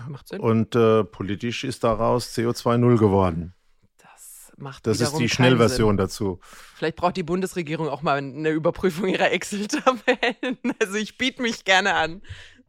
Macht 0.07 0.29
Sinn. 0.29 0.39
Und 0.39 0.77
äh, 0.77 1.03
politisch 1.03 1.65
ist 1.65 1.83
daraus 1.83 2.33
CO2 2.33 2.77
null 2.77 2.97
geworden. 2.97 3.55
Das 4.01 4.53
macht 4.57 4.87
Das 4.87 5.01
ist 5.01 5.19
die 5.19 5.29
Schnellversion 5.29 5.91
Sinn. 5.91 5.97
dazu. 5.97 6.39
Vielleicht 6.77 6.95
braucht 6.95 7.17
die 7.17 7.25
Bundesregierung 7.25 7.89
auch 7.89 8.03
mal 8.03 8.19
eine 8.19 8.51
Überprüfung 8.51 9.09
ihrer 9.09 9.33
Excel-Tabellen. 9.33 10.59
Also 10.81 10.95
ich 10.95 11.19
biete 11.19 11.43
mich 11.43 11.65
gerne 11.65 11.95
an. 11.95 12.23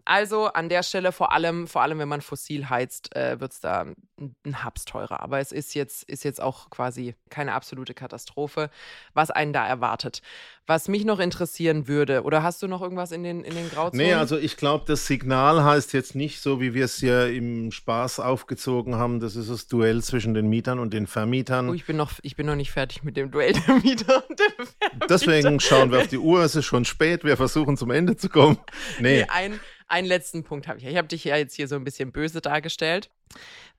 Also 0.10 0.48
an 0.48 0.70
der 0.70 0.82
Stelle 0.82 1.12
vor 1.12 1.32
allem, 1.32 1.68
vor 1.68 1.84
allem 1.84 2.00
wenn 2.00 2.08
man 2.08 2.22
fossil 2.22 2.68
heizt, 2.68 3.16
äh, 3.16 3.40
wird 3.40 3.52
es 3.52 3.60
da 3.60 3.82
ein, 3.82 4.36
ein 4.44 4.64
Haps 4.64 4.86
teurer. 4.86 5.20
Aber 5.20 5.38
es 5.38 5.52
ist 5.52 5.76
jetzt, 5.76 6.02
ist 6.10 6.24
jetzt 6.24 6.42
auch 6.42 6.72
quasi 6.72 7.14
keine 7.30 7.54
absolute 7.54 7.94
Katastrophe, 7.94 8.72
was 9.14 9.30
einen 9.30 9.54
da 9.54 9.68
erwartet. 9.68 10.24
Was 10.66 10.88
mich 10.88 11.06
noch 11.06 11.20
interessieren 11.20 11.88
würde, 11.88 12.24
oder 12.24 12.42
hast 12.42 12.64
du 12.64 12.68
noch 12.68 12.82
irgendwas 12.82 13.12
in 13.12 13.22
den, 13.22 13.44
in 13.44 13.54
den 13.54 13.70
Grauzonen? 13.70 14.04
Nee, 14.04 14.14
also 14.16 14.36
ich 14.36 14.58
glaube, 14.58 14.86
das 14.88 15.06
Signal 15.06 15.64
heißt 15.64 15.94
jetzt 15.94 16.16
nicht 16.16 16.42
so, 16.42 16.60
wie 16.60 16.74
wir 16.74 16.86
es 16.86 17.02
ja 17.02 17.28
im 17.28 17.72
Spaß 17.72 18.20
aufgezogen 18.20 18.96
haben, 18.96 19.20
das 19.20 19.36
ist 19.36 19.52
das 19.52 19.68
Duell 19.68 20.02
zwischen 20.02 20.34
den 20.34 20.48
Mietern 20.48 20.80
und 20.80 20.92
den 20.92 21.06
Vermietern. 21.06 21.70
Oh, 21.70 21.74
ich 21.76 21.86
bin 21.86 21.98
noch, 21.98 22.14
ich 22.24 22.36
bin 22.36 22.48
noch 22.48 22.56
nicht 22.56 22.72
fertig 22.72 23.04
mit 23.04 23.16
dem 23.16 23.30
Duell 23.30 23.54
der 23.54 23.76
Mieter 23.76 24.24
und 24.28 24.40
der 24.40 24.50
Vermieter. 24.56 25.08
Deswegen 25.08 25.60
schauen 25.60 25.92
wir 25.92 26.00
auf 26.00 26.08
die 26.08 26.18
Uhr, 26.18 26.42
es 26.42 26.56
ist 26.56 26.66
schon 26.66 26.86
spät, 26.86 27.24
wir 27.24 27.38
versuchen 27.38 27.78
zum 27.78 27.92
Ende 27.92 28.18
zu 28.18 28.28
kommen. 28.30 28.58
Nee. 29.00 29.20
nee 29.20 29.28
ein, 29.30 29.60
einen 29.90 30.08
letzten 30.08 30.44
Punkt 30.44 30.68
habe 30.68 30.80
ich. 30.80 30.86
Ich 30.86 30.98
habe 30.98 31.08
dich 31.08 31.24
ja 31.24 31.36
jetzt 31.36 31.56
hier 31.56 31.68
so 31.68 31.76
ein 31.76 31.84
bisschen 31.84 32.12
böse 32.12 32.42
dargestellt. 32.42 33.10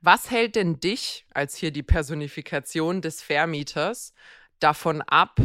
Was 0.01 0.31
hält 0.31 0.57
denn 0.57 0.81
dich 0.81 1.27
als 1.33 1.57
hier 1.57 1.71
die 1.71 1.83
Personifikation 1.83 3.03
des 3.03 3.23
Vermieters 3.23 4.13
davon 4.59 5.03
ab, 5.03 5.39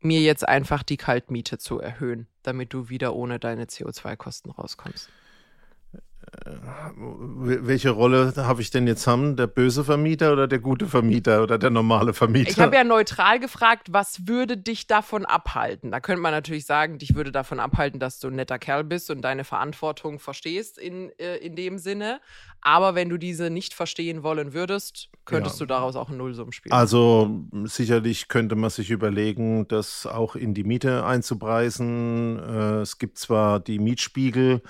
mir 0.00 0.20
jetzt 0.20 0.46
einfach 0.46 0.82
die 0.82 0.96
Kaltmiete 0.96 1.58
zu 1.58 1.80
erhöhen, 1.80 2.26
damit 2.42 2.72
du 2.72 2.88
wieder 2.88 3.14
ohne 3.14 3.38
deine 3.38 3.66
CO2-Kosten 3.66 4.50
rauskommst? 4.50 5.10
Welche 6.46 7.90
Rolle 7.90 8.32
habe 8.36 8.62
ich 8.62 8.70
denn 8.70 8.86
jetzt 8.86 9.06
haben? 9.06 9.36
Der 9.36 9.46
böse 9.46 9.84
Vermieter 9.84 10.32
oder 10.32 10.48
der 10.48 10.60
gute 10.60 10.86
Vermieter 10.86 11.42
oder 11.42 11.58
der 11.58 11.68
normale 11.68 12.14
Vermieter? 12.14 12.50
Ich 12.50 12.58
habe 12.58 12.74
ja 12.74 12.84
neutral 12.84 13.38
gefragt, 13.38 13.88
was 13.90 14.26
würde 14.26 14.56
dich 14.56 14.86
davon 14.86 15.26
abhalten? 15.26 15.90
Da 15.90 16.00
könnte 16.00 16.22
man 16.22 16.32
natürlich 16.32 16.64
sagen, 16.64 16.98
dich 16.98 17.14
würde 17.14 17.32
davon 17.32 17.60
abhalten, 17.60 18.00
dass 18.00 18.18
du 18.18 18.28
ein 18.28 18.36
netter 18.36 18.58
Kerl 18.58 18.82
bist 18.82 19.10
und 19.10 19.20
deine 19.20 19.44
Verantwortung 19.44 20.18
verstehst 20.18 20.78
in, 20.78 21.10
äh, 21.18 21.36
in 21.36 21.54
dem 21.54 21.78
Sinne. 21.78 22.20
Aber 22.62 22.94
wenn 22.94 23.08
du 23.08 23.18
diese 23.18 23.50
nicht 23.50 23.74
verstehen 23.74 24.22
wollen 24.22 24.54
würdest, 24.54 25.10
könntest 25.24 25.56
ja. 25.56 25.66
du 25.66 25.68
daraus 25.68 25.96
auch 25.96 26.08
ein 26.08 26.16
Nullsummenspiel 26.16 26.72
Also 26.72 27.44
sicherlich 27.64 28.28
könnte 28.28 28.54
man 28.54 28.70
sich 28.70 28.90
überlegen, 28.90 29.66
das 29.68 30.06
auch 30.06 30.36
in 30.36 30.54
die 30.54 30.64
Miete 30.64 31.04
einzupreisen. 31.04 32.38
Äh, 32.38 32.80
es 32.80 32.98
gibt 32.98 33.18
zwar 33.18 33.60
die 33.60 33.78
Mietspiegel, 33.78 34.62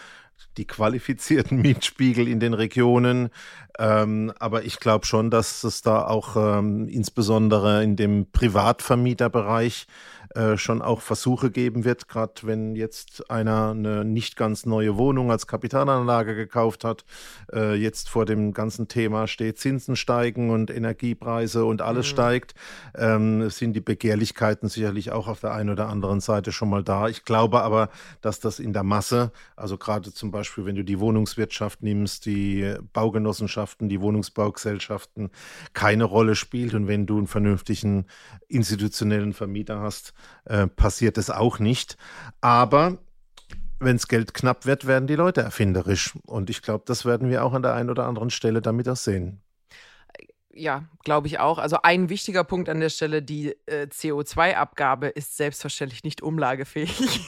die 0.57 0.67
qualifizierten 0.67 1.59
Mietspiegel 1.63 2.29
in 2.29 2.41
den 2.41 2.55
Regionen. 2.55 3.31
Ähm, 3.79 4.33
aber 4.39 4.65
ich 4.65 4.81
glaube 4.81 5.07
schon, 5.07 5.31
dass 5.31 5.65
es 5.65 5.83
da 5.83 6.05
auch 6.05 6.37
ähm, 6.37 6.89
insbesondere 6.89 7.83
in 7.83 7.97
dem 7.97 8.27
Privatvermieterbereich 8.31 9.87
äh, 10.35 10.57
schon 10.57 10.83
auch 10.83 11.01
Versuche 11.01 11.51
geben 11.51 11.85
wird, 11.85 12.09
gerade 12.09 12.35
wenn 12.43 12.75
jetzt 12.75 13.31
einer 13.31 13.71
eine 13.71 14.05
nicht 14.05 14.37
ganz 14.37 14.65
neue 14.67 14.97
Wohnung 14.97 15.31
als 15.31 15.47
Kapitalanlage 15.47 16.35
gekauft 16.35 16.85
hat, 16.85 17.05
äh, 17.53 17.75
jetzt 17.75 18.09
vor 18.09 18.25
dem 18.25 18.53
ganzen 18.53 18.89
Thema 18.89 19.27
steht, 19.27 19.59
Zinsen 19.59 19.97
steigen 19.97 20.51
und 20.51 20.71
Energiepreise 20.71 21.65
und 21.65 21.83
alles 21.83 22.07
mhm. 22.07 22.11
steigt, 22.11 22.55
ähm, 22.95 23.51
sind 23.51 23.75
die 23.75 23.81
Begehrlichkeiten 23.81 24.69
sicherlich 24.69 25.13
auch 25.13 25.29
auf 25.29 25.41
der 25.41 25.53
einen 25.53 25.71
oder 25.71 25.89
anderen 25.89 26.21
Seite 26.21 26.53
schon 26.53 26.71
mal 26.71 26.83
da. 26.83 27.09
Ich 27.09 27.25
glaube 27.25 27.63
aber, 27.63 27.91
dass 28.21 28.41
das 28.41 28.59
in 28.59 28.73
der 28.73 28.85
Masse, 28.85 29.33
also 29.57 29.77
gerade 29.77 30.13
zum 30.13 30.31
Beispiel, 30.31 30.65
wenn 30.65 30.77
du 30.77 30.85
die 30.85 31.01
Wohnungswirtschaft 31.01 31.83
nimmst, 31.83 32.27
die 32.27 32.75
Baugenossenschaften, 32.93 33.89
die 33.89 34.01
Wohnungsbaugesellschaften, 34.01 35.31
keine 35.75 36.05
Rolle 36.05 36.37
spielt. 36.37 36.75
Und 36.75 36.87
wenn 36.87 37.07
du 37.07 37.19
einen 37.19 37.27
vernünftigen 37.27 38.07
institutionellen 38.49 39.33
Vermieter 39.33 39.81
hast, 39.81 40.15
äh, 40.45 40.67
passiert 40.67 41.19
es 41.19 41.31
auch 41.31 41.59
nicht. 41.59 41.97
Aber 42.41 42.99
wenn 43.81 43.97
es 43.97 44.09
Geld 44.09 44.35
knapp 44.35 44.67
wird, 44.67 44.87
werden 44.87 45.07
die 45.07 45.17
Leute 45.17 45.43
erfinderisch. 45.43 46.15
Und 46.27 46.51
ich 46.51 46.63
glaube, 46.63 46.85
das 46.87 47.05
werden 47.05 47.31
wir 47.31 47.45
auch 47.45 47.53
an 47.53 47.63
der 47.63 47.75
einen 47.75 47.91
oder 47.91 48.07
anderen 48.07 48.31
Stelle 48.31 48.63
damit 48.63 48.89
auch 48.89 48.97
sehen. 48.97 49.43
Ja, 50.55 50.85
glaube 51.03 51.29
ich 51.29 51.39
auch. 51.41 51.59
Also 51.59 51.79
ein 51.83 52.11
wichtiger 52.11 52.45
Punkt 52.45 52.69
an 52.69 52.81
der 52.81 52.91
Stelle, 52.91 53.23
die 53.23 53.57
äh, 53.67 53.87
CO2-Abgabe 53.87 55.09
ist 55.09 55.37
selbstverständlich 55.37 56.05
nicht 56.05 56.23
umlagefähig. 56.23 57.21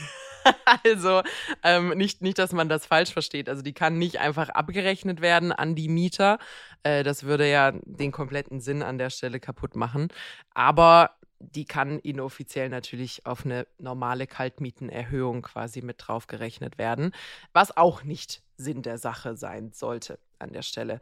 also 0.85 1.23
ähm, 1.63 1.91
nicht, 1.97 2.21
nicht, 2.21 2.39
dass 2.39 2.53
man 2.53 2.69
das 2.69 2.85
falsch 2.85 3.13
versteht. 3.13 3.49
Also 3.49 3.63
die 3.63 3.73
kann 3.73 3.99
nicht 3.99 4.21
einfach 4.21 4.51
abgerechnet 4.51 5.23
werden 5.23 5.53
an 5.53 5.75
die 5.75 5.89
Mieter. 5.89 6.39
Äh, 6.83 7.03
das 7.03 7.25
würde 7.25 7.51
ja 7.51 7.73
den 7.85 8.13
kompletten 8.13 8.61
Sinn 8.61 8.83
an 8.83 8.99
der 8.99 9.09
Stelle 9.09 9.41
kaputt 9.41 9.75
machen. 9.75 10.09
Aber 10.53 11.13
die 11.55 11.65
kann 11.65 11.99
inoffiziell 11.99 12.69
natürlich 12.69 13.27
auf 13.27 13.45
eine 13.45 13.67
normale 13.79 14.27
Kaltmietenerhöhung 14.27 15.43
quasi 15.43 15.83
mit 15.83 15.97
draufgerechnet 15.99 16.79
werden, 16.79 17.13
was 17.53 17.77
auch 17.77 18.03
nicht 18.03 18.43
Sinn 18.57 18.83
der 18.83 18.99
Sache 18.99 19.37
sein 19.37 19.73
sollte 19.73 20.19
an 20.39 20.53
der 20.53 20.63
Stelle. 20.63 21.01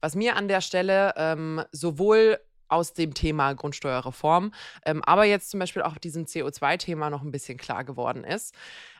Was 0.00 0.14
mir 0.14 0.36
an 0.36 0.48
der 0.48 0.60
Stelle 0.60 1.14
ähm, 1.16 1.62
sowohl 1.72 2.38
aus 2.68 2.92
dem 2.92 3.14
Thema 3.14 3.52
Grundsteuerreform, 3.52 4.52
ähm, 4.84 5.02
aber 5.04 5.24
jetzt 5.24 5.50
zum 5.50 5.60
Beispiel 5.60 5.82
auch 5.82 5.98
diesem 5.98 6.24
CO2-Thema 6.24 7.10
noch 7.10 7.22
ein 7.22 7.30
bisschen 7.30 7.58
klar 7.58 7.84
geworden 7.84 8.24
ist. 8.24 8.54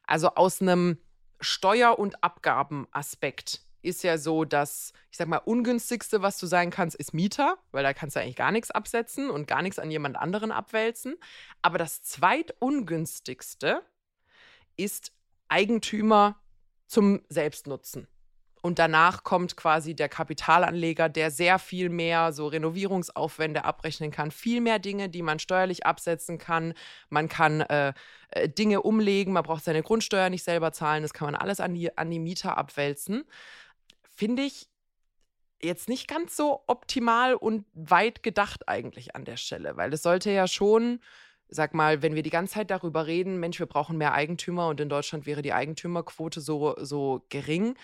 Also 0.07 0.29
aus 0.35 0.61
einem 0.61 0.99
Steuer- 1.41 1.99
und 1.99 2.23
Abgabenaspekt 2.23 3.64
ist 3.85 4.03
ja 4.03 4.19
so, 4.19 4.45
dass, 4.45 4.93
ich 5.11 5.19
sag 5.19 5.29
mal, 5.29 5.39
ungünstigste, 5.39 6.23
was 6.23 6.39
du 6.39 6.47
sein 6.47 6.71
kannst, 6.71 6.97
ist 6.97 7.15
Mieter, 7.15 7.59
weil 7.71 7.83
da 7.83 7.93
kannst 7.93 8.17
du 8.17 8.21
eigentlich 8.21 8.37
gar 8.37 8.53
nichts 8.53 8.71
absetzen 8.71 9.31
und 9.31 9.47
gar 9.47 9.63
nichts 9.63 9.79
an 9.79 9.91
jemand 9.91 10.17
anderen 10.17 10.51
abwälzen. 10.51 11.17
Aber 11.63 11.79
das 11.79 12.03
zweitungünstigste 12.03 13.83
ist 14.77 15.13
Eigentümer 15.49 16.41
zum 16.87 17.23
Selbstnutzen. 17.29 18.09
Und 18.65 18.79
danach 18.79 19.25
kommt 19.25 19.59
quasi 19.59 19.95
der 19.95 20.09
Kapitalanleger, 20.09 21.11
der 21.11 21.31
sehr 21.31 21.59
viel 21.59 21.91
mehr 21.91 22.33
so 22.33 22.47
Renovierungsaufwände 22.47 23.63
abrechnen 23.63 24.11
kann, 24.11 24.31
viel 24.31 24.63
mehr 24.63 24.79
Dinge, 24.79 25.11
die 25.11 25.21
man 25.21 25.39
steuerlich 25.39 25.85
absetzen 25.85 26.39
kann. 26.39 26.73
Man 27.11 27.29
kann 27.29 27.61
äh, 27.61 27.93
äh 28.31 28.49
Dinge 28.49 28.81
umlegen, 28.81 29.35
man 29.35 29.43
braucht 29.43 29.65
seine 29.65 29.83
Grundsteuer 29.83 30.31
nicht 30.31 30.45
selber 30.45 30.73
zahlen, 30.73 31.03
das 31.03 31.13
kann 31.13 31.27
man 31.27 31.35
alles 31.35 31.61
an 31.61 31.75
die, 31.75 31.95
an 31.99 32.11
die 32.11 32.19
Mieter 32.19 32.57
abwälzen 32.57 33.25
finde 34.15 34.43
ich 34.43 34.69
jetzt 35.63 35.89
nicht 35.89 36.09
ganz 36.09 36.37
so 36.37 36.63
optimal 36.67 37.35
und 37.35 37.65
weit 37.75 38.23
gedacht 38.23 38.69
eigentlich 38.69 39.17
an 39.17 39.25
der 39.25 39.37
Stelle, 39.37 39.77
weil 39.77 39.93
es 39.93 40.03
sollte 40.03 40.31
ja 40.31 40.47
schon, 40.47 41.01
sag 41.49 41.75
mal, 41.75 42.03
wenn 42.03 42.15
wir 42.15 42.23
die 42.23 42.31
ganze 42.31 42.55
Zeit 42.55 42.71
darüber 42.71 43.07
reden, 43.07 43.41
Mensch, 43.41 43.59
wir 43.59 43.67
brauchen 43.67 43.97
mehr 43.97 44.13
Eigentümer 44.13 44.69
und 44.69 44.81
in 44.81 44.89
Deutschland 44.89 45.27
wäre 45.27 45.43
die 45.43 45.53
Eigentümerquote 45.53 46.41
so, 46.41 46.75
so 46.79 47.25
gering. 47.29 47.77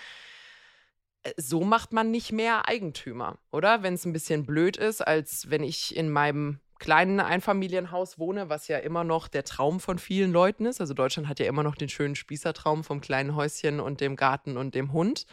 Äh, 1.22 1.32
so 1.36 1.62
macht 1.62 1.92
man 1.92 2.10
nicht 2.10 2.32
mehr 2.32 2.68
Eigentümer, 2.68 3.38
oder? 3.50 3.82
Wenn 3.82 3.94
es 3.94 4.04
ein 4.04 4.12
bisschen 4.12 4.46
blöd 4.46 4.76
ist, 4.76 5.00
als 5.00 5.50
wenn 5.50 5.62
ich 5.62 5.96
in 5.96 6.10
meinem 6.10 6.60
kleinen 6.78 7.20
Einfamilienhaus 7.20 8.18
wohne, 8.18 8.48
was 8.48 8.66
ja 8.66 8.78
immer 8.78 9.04
noch 9.04 9.28
der 9.28 9.44
Traum 9.44 9.80
von 9.80 9.98
vielen 9.98 10.32
Leuten 10.32 10.64
ist. 10.64 10.80
Also 10.80 10.94
Deutschland 10.94 11.28
hat 11.28 11.38
ja 11.38 11.44
immer 11.44 11.62
noch 11.62 11.74
den 11.74 11.90
schönen 11.90 12.16
Spießertraum 12.16 12.84
vom 12.84 13.02
kleinen 13.02 13.36
Häuschen 13.36 13.80
und 13.80 14.00
dem 14.00 14.16
Garten 14.16 14.56
und 14.56 14.74
dem 14.74 14.94
Hund 14.94 15.26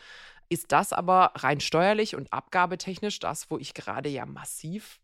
ist 0.49 0.71
das 0.71 0.93
aber 0.93 1.31
rein 1.35 1.59
steuerlich 1.59 2.15
und 2.15 2.31
abgabetechnisch 2.31 3.19
das, 3.19 3.49
wo 3.49 3.57
ich 3.57 3.73
gerade 3.73 4.09
ja 4.09 4.25
massiv 4.25 4.99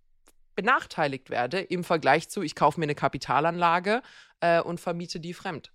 benachteiligt 0.56 1.30
werde 1.30 1.60
im 1.60 1.84
Vergleich 1.84 2.30
zu, 2.30 2.42
ich 2.42 2.56
kaufe 2.56 2.80
mir 2.80 2.86
eine 2.86 2.96
Kapitalanlage 2.96 4.02
äh, 4.40 4.62
und 4.62 4.80
vermiete 4.80 5.20
die 5.20 5.34
fremd. 5.34 5.72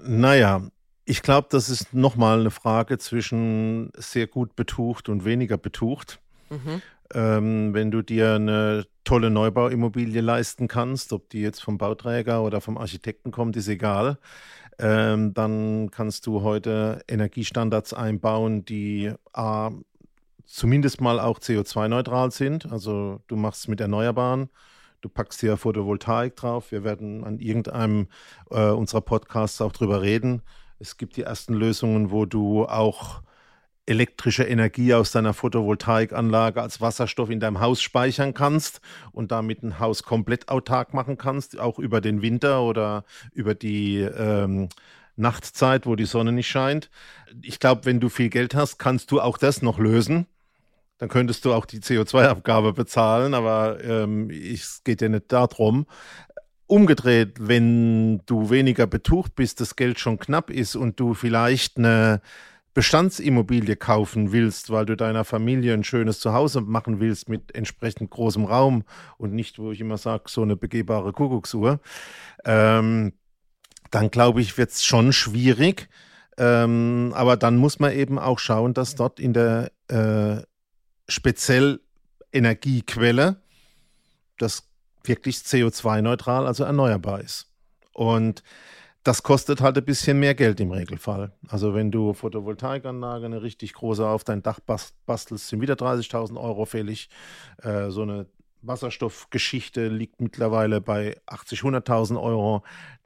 Naja, 0.00 0.62
ich 1.04 1.22
glaube, 1.22 1.48
das 1.50 1.68
ist 1.68 1.94
nochmal 1.94 2.40
eine 2.40 2.50
Frage 2.50 2.98
zwischen 2.98 3.90
sehr 3.96 4.26
gut 4.26 4.56
betucht 4.56 5.08
und 5.08 5.24
weniger 5.24 5.56
betucht. 5.56 6.20
Mhm. 6.50 6.82
Ähm, 7.14 7.74
wenn 7.74 7.90
du 7.90 8.02
dir 8.02 8.34
eine 8.34 8.86
tolle 9.04 9.30
Neubauimmobilie 9.30 10.20
leisten 10.20 10.66
kannst, 10.66 11.12
ob 11.12 11.30
die 11.30 11.40
jetzt 11.40 11.62
vom 11.62 11.78
Bauträger 11.78 12.42
oder 12.42 12.60
vom 12.60 12.76
Architekten 12.76 13.30
kommt, 13.30 13.56
ist 13.56 13.68
egal 13.68 14.18
ähm, 14.78 15.32
dann 15.34 15.90
kannst 15.90 16.26
du 16.26 16.42
heute 16.42 17.02
Energiestandards 17.08 17.94
einbauen, 17.94 18.64
die 18.64 19.12
A, 19.32 19.70
zumindest 20.44 21.00
mal 21.00 21.18
auch 21.18 21.38
CO2-neutral 21.38 22.30
sind. 22.30 22.70
Also 22.70 23.20
du 23.26 23.36
machst 23.36 23.62
es 23.62 23.68
mit 23.68 23.80
Erneuerbaren. 23.80 24.50
Du 25.00 25.08
packst 25.08 25.40
hier 25.40 25.56
Photovoltaik 25.56 26.36
drauf. 26.36 26.72
Wir 26.72 26.84
werden 26.84 27.24
an 27.24 27.38
irgendeinem 27.38 28.08
äh, 28.50 28.70
unserer 28.70 29.02
Podcasts 29.02 29.60
auch 29.60 29.72
drüber 29.72 30.02
reden. 30.02 30.42
Es 30.78 30.96
gibt 30.96 31.16
die 31.16 31.22
ersten 31.22 31.54
Lösungen, 31.54 32.10
wo 32.10 32.26
du 32.26 32.66
auch 32.66 33.22
elektrische 33.86 34.44
Energie 34.44 34.92
aus 34.94 35.12
deiner 35.12 35.32
Photovoltaikanlage 35.32 36.60
als 36.60 36.80
Wasserstoff 36.80 37.30
in 37.30 37.40
deinem 37.40 37.60
Haus 37.60 37.80
speichern 37.80 38.34
kannst 38.34 38.80
und 39.12 39.30
damit 39.30 39.62
ein 39.62 39.78
Haus 39.78 40.02
komplett 40.02 40.48
autark 40.48 40.92
machen 40.92 41.16
kannst, 41.16 41.58
auch 41.58 41.78
über 41.78 42.00
den 42.00 42.20
Winter 42.20 42.62
oder 42.62 43.04
über 43.32 43.54
die 43.54 44.00
ähm, 44.00 44.68
Nachtzeit, 45.14 45.86
wo 45.86 45.96
die 45.96 46.04
Sonne 46.04 46.32
nicht 46.32 46.48
scheint. 46.48 46.90
Ich 47.42 47.58
glaube, 47.58 47.84
wenn 47.84 48.00
du 48.00 48.08
viel 48.08 48.28
Geld 48.28 48.54
hast, 48.54 48.78
kannst 48.78 49.10
du 49.10 49.20
auch 49.20 49.38
das 49.38 49.62
noch 49.62 49.78
lösen. 49.78 50.26
Dann 50.98 51.08
könntest 51.08 51.44
du 51.44 51.52
auch 51.52 51.66
die 51.66 51.80
CO2-Abgabe 51.80 52.72
bezahlen, 52.72 53.34
aber 53.34 53.82
ähm, 53.84 54.30
es 54.30 54.82
geht 54.82 55.00
ja 55.02 55.08
nicht 55.08 55.30
darum. 55.30 55.86
umgedreht, 56.66 57.36
wenn 57.38 58.22
du 58.26 58.50
weniger 58.50 58.86
betucht 58.86 59.36
bist, 59.36 59.60
das 59.60 59.76
Geld 59.76 60.00
schon 60.00 60.18
knapp 60.18 60.50
ist 60.50 60.74
und 60.74 60.98
du 60.98 61.14
vielleicht 61.14 61.78
eine 61.78 62.20
Bestandsimmobilie 62.76 63.74
kaufen 63.74 64.32
willst, 64.32 64.68
weil 64.68 64.84
du 64.84 64.98
deiner 64.98 65.24
Familie 65.24 65.72
ein 65.72 65.82
schönes 65.82 66.20
Zuhause 66.20 66.60
machen 66.60 67.00
willst 67.00 67.26
mit 67.26 67.54
entsprechend 67.54 68.10
großem 68.10 68.44
Raum 68.44 68.84
und 69.16 69.32
nicht, 69.32 69.58
wo 69.58 69.72
ich 69.72 69.80
immer 69.80 69.96
sage, 69.96 70.24
so 70.26 70.42
eine 70.42 70.56
begehbare 70.56 71.14
Kuckucksuhr, 71.14 71.80
ähm, 72.44 73.14
dann 73.90 74.10
glaube 74.10 74.42
ich, 74.42 74.58
wird 74.58 74.72
es 74.72 74.84
schon 74.84 75.14
schwierig. 75.14 75.88
Ähm, 76.36 77.14
aber 77.16 77.38
dann 77.38 77.56
muss 77.56 77.78
man 77.78 77.92
eben 77.92 78.18
auch 78.18 78.38
schauen, 78.38 78.74
dass 78.74 78.94
dort 78.94 79.20
in 79.20 79.32
der 79.32 79.72
äh, 79.88 80.42
speziell 81.08 81.80
Energiequelle 82.30 83.40
das 84.36 84.68
wirklich 85.02 85.36
CO2-neutral, 85.36 86.46
also 86.46 86.64
erneuerbar 86.64 87.22
ist. 87.22 87.50
Und 87.94 88.42
das 89.06 89.22
kostet 89.22 89.60
halt 89.60 89.78
ein 89.78 89.84
bisschen 89.84 90.18
mehr 90.18 90.34
Geld 90.34 90.58
im 90.58 90.72
Regelfall. 90.72 91.30
Also 91.46 91.74
wenn 91.74 91.92
du 91.92 92.12
Photovoltaikanlage, 92.12 93.26
eine 93.26 93.40
richtig 93.40 93.74
große 93.74 94.04
auf 94.04 94.24
dein 94.24 94.42
Dach 94.42 94.58
bastelst, 94.58 95.46
sind 95.46 95.60
wieder 95.60 95.74
30.000 95.74 96.40
Euro 96.40 96.64
fällig. 96.64 97.08
Äh, 97.62 97.90
so 97.90 98.02
eine 98.02 98.26
Wasserstoffgeschichte 98.62 99.86
liegt 99.86 100.20
mittlerweile 100.20 100.80
bei 100.80 101.18
80.000, 101.28 101.84
100.000 101.86 102.20
Euro. 102.20 102.64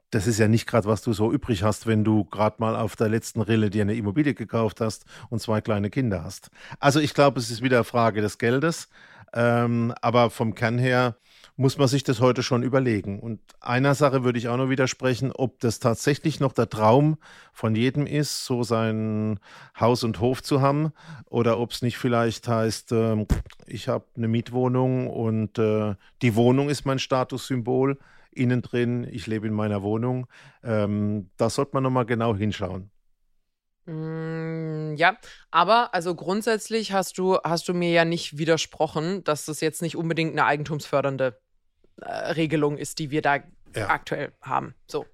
Das 0.09 0.25
ist 0.25 0.39
ja 0.39 0.47
nicht 0.47 0.65
gerade, 0.65 0.87
was 0.87 1.03
du 1.03 1.13
so 1.13 1.31
übrig 1.31 1.61
hast, 1.61 1.85
wenn 1.85 2.03
du 2.03 2.25
gerade 2.25 2.55
mal 2.57 2.75
auf 2.75 2.95
der 2.95 3.07
letzten 3.07 3.41
Rille 3.41 3.69
dir 3.69 3.83
eine 3.83 3.93
Immobilie 3.93 4.33
gekauft 4.33 4.81
hast 4.81 5.05
und 5.29 5.39
zwei 5.39 5.61
kleine 5.61 5.91
Kinder 5.91 6.23
hast. 6.23 6.49
Also 6.79 6.99
ich 6.99 7.13
glaube, 7.13 7.39
es 7.39 7.51
ist 7.51 7.61
wieder 7.61 7.83
Frage 7.83 8.21
des 8.21 8.39
Geldes. 8.39 8.89
Ähm, 9.33 9.93
aber 10.01 10.31
vom 10.31 10.55
Kern 10.55 10.79
her 10.79 11.15
muss 11.61 11.77
man 11.77 11.87
sich 11.87 12.03
das 12.03 12.19
heute 12.21 12.41
schon 12.41 12.63
überlegen. 12.63 13.19
Und 13.19 13.39
einer 13.59 13.93
Sache 13.93 14.23
würde 14.23 14.39
ich 14.39 14.47
auch 14.47 14.57
noch 14.57 14.69
widersprechen, 14.69 15.31
ob 15.31 15.59
das 15.59 15.79
tatsächlich 15.79 16.39
noch 16.39 16.53
der 16.53 16.69
Traum 16.69 17.17
von 17.53 17.75
jedem 17.75 18.07
ist, 18.07 18.45
so 18.45 18.63
sein 18.63 19.39
Haus 19.79 20.03
und 20.03 20.19
Hof 20.19 20.41
zu 20.41 20.59
haben, 20.59 20.91
oder 21.29 21.59
ob 21.59 21.71
es 21.71 21.83
nicht 21.83 21.99
vielleicht 21.99 22.47
heißt, 22.47 22.91
äh, 22.93 23.27
ich 23.67 23.87
habe 23.87 24.05
eine 24.17 24.27
Mietwohnung 24.27 25.07
und 25.07 25.59
äh, 25.59 25.93
die 26.23 26.35
Wohnung 26.35 26.67
ist 26.67 26.85
mein 26.85 26.97
Statussymbol. 26.97 27.99
Innen 28.31 28.63
drin, 28.63 29.07
ich 29.11 29.27
lebe 29.27 29.45
in 29.45 29.53
meiner 29.53 29.83
Wohnung. 29.83 30.25
Ähm, 30.63 31.29
da 31.37 31.51
sollte 31.51 31.71
man 31.73 31.83
nochmal 31.83 32.07
genau 32.07 32.35
hinschauen. 32.35 32.89
Mm, 33.85 34.95
ja, 34.95 35.15
aber 35.51 35.93
also 35.93 36.15
grundsätzlich 36.15 36.91
hast 36.91 37.19
du, 37.19 37.37
hast 37.43 37.67
du 37.67 37.75
mir 37.75 37.91
ja 37.91 38.05
nicht 38.05 38.39
widersprochen, 38.39 39.23
dass 39.23 39.45
das 39.45 39.61
jetzt 39.61 39.83
nicht 39.83 39.95
unbedingt 39.95 40.31
eine 40.31 40.45
eigentumsfördernde 40.45 41.39
Regelung 42.01 42.77
ist, 42.77 42.99
die 42.99 43.11
wir 43.11 43.21
da 43.21 43.37
ja. 43.75 43.89
aktuell 43.89 44.31
haben. 44.41 44.75
So. 44.87 45.05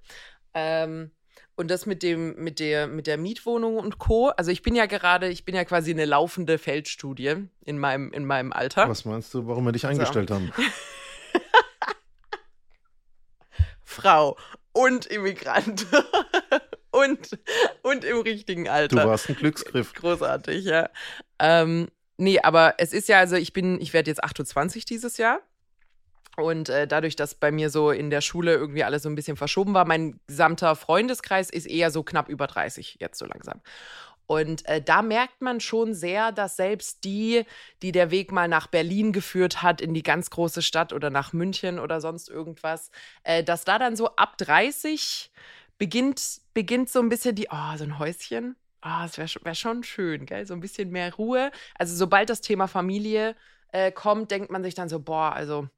Ähm, 0.54 1.10
und 1.56 1.70
das 1.70 1.86
mit 1.86 2.02
dem, 2.04 2.36
mit 2.36 2.60
der, 2.60 2.86
mit 2.86 3.06
der 3.06 3.18
Mietwohnung 3.18 3.78
und 3.78 3.98
Co. 3.98 4.28
Also 4.28 4.52
ich 4.52 4.62
bin 4.62 4.76
ja 4.76 4.86
gerade, 4.86 5.28
ich 5.28 5.44
bin 5.44 5.54
ja 5.54 5.64
quasi 5.64 5.90
eine 5.90 6.04
laufende 6.04 6.56
Feldstudie 6.56 7.48
in 7.64 7.78
meinem, 7.78 8.12
in 8.12 8.24
meinem 8.24 8.52
Alter. 8.52 8.88
Was 8.88 9.04
meinst 9.04 9.34
du, 9.34 9.46
warum 9.48 9.64
wir 9.64 9.72
dich 9.72 9.86
eingestellt 9.86 10.28
so. 10.28 10.36
haben? 10.36 10.52
Frau 13.82 14.36
und 14.72 15.06
Immigrant. 15.06 15.86
und, 16.92 17.38
und 17.82 18.04
im 18.04 18.20
richtigen 18.20 18.68
Alter. 18.68 19.02
Du 19.02 19.08
warst 19.08 19.28
ein 19.28 19.34
Glücksgriff. 19.34 19.92
Großartig, 19.94 20.64
ja. 20.64 20.88
Ähm, 21.40 21.88
nee, 22.16 22.38
aber 22.40 22.74
es 22.78 22.92
ist 22.92 23.08
ja, 23.08 23.18
also 23.18 23.34
ich 23.34 23.52
bin, 23.52 23.80
ich 23.80 23.92
werde 23.92 24.10
jetzt 24.10 24.22
28 24.22 24.84
dieses 24.84 25.16
Jahr. 25.16 25.40
Und 26.38 26.68
äh, 26.68 26.86
dadurch, 26.86 27.16
dass 27.16 27.34
bei 27.34 27.50
mir 27.50 27.68
so 27.68 27.90
in 27.90 28.10
der 28.10 28.20
Schule 28.20 28.54
irgendwie 28.54 28.84
alles 28.84 29.02
so 29.02 29.08
ein 29.08 29.16
bisschen 29.16 29.36
verschoben 29.36 29.74
war, 29.74 29.84
mein 29.84 30.20
gesamter 30.28 30.76
Freundeskreis 30.76 31.50
ist 31.50 31.66
eher 31.66 31.90
so 31.90 32.04
knapp 32.04 32.28
über 32.28 32.46
30 32.46 32.98
jetzt 33.00 33.18
so 33.18 33.26
langsam. 33.26 33.60
Und 34.28 34.64
äh, 34.66 34.80
da 34.80 35.02
merkt 35.02 35.40
man 35.40 35.58
schon 35.58 35.94
sehr, 35.94 36.30
dass 36.30 36.54
selbst 36.54 37.02
die, 37.02 37.44
die 37.82 37.90
der 37.90 38.12
Weg 38.12 38.30
mal 38.30 38.46
nach 38.46 38.68
Berlin 38.68 39.10
geführt 39.12 39.62
hat, 39.62 39.80
in 39.80 39.94
die 39.94 40.04
ganz 40.04 40.30
große 40.30 40.62
Stadt 40.62 40.92
oder 40.92 41.10
nach 41.10 41.32
München 41.32 41.80
oder 41.80 42.00
sonst 42.00 42.28
irgendwas, 42.28 42.92
äh, 43.24 43.42
dass 43.42 43.64
da 43.64 43.80
dann 43.80 43.96
so 43.96 44.14
ab 44.14 44.38
30 44.38 45.32
beginnt, 45.76 46.22
beginnt 46.54 46.88
so 46.88 47.00
ein 47.00 47.08
bisschen 47.08 47.34
die, 47.34 47.48
oh, 47.50 47.76
so 47.76 47.82
ein 47.82 47.98
Häuschen. 47.98 48.54
Ah, 48.80 49.02
oh, 49.02 49.06
es 49.06 49.18
wäre 49.18 49.28
wär 49.42 49.54
schon 49.56 49.82
schön, 49.82 50.24
gell? 50.24 50.46
So 50.46 50.54
ein 50.54 50.60
bisschen 50.60 50.90
mehr 50.90 51.12
Ruhe. 51.14 51.50
Also, 51.76 51.96
sobald 51.96 52.30
das 52.30 52.42
Thema 52.42 52.68
Familie 52.68 53.34
äh, 53.72 53.90
kommt, 53.90 54.30
denkt 54.30 54.52
man 54.52 54.62
sich 54.62 54.76
dann 54.76 54.88
so, 54.88 55.00
boah, 55.00 55.32
also 55.32 55.68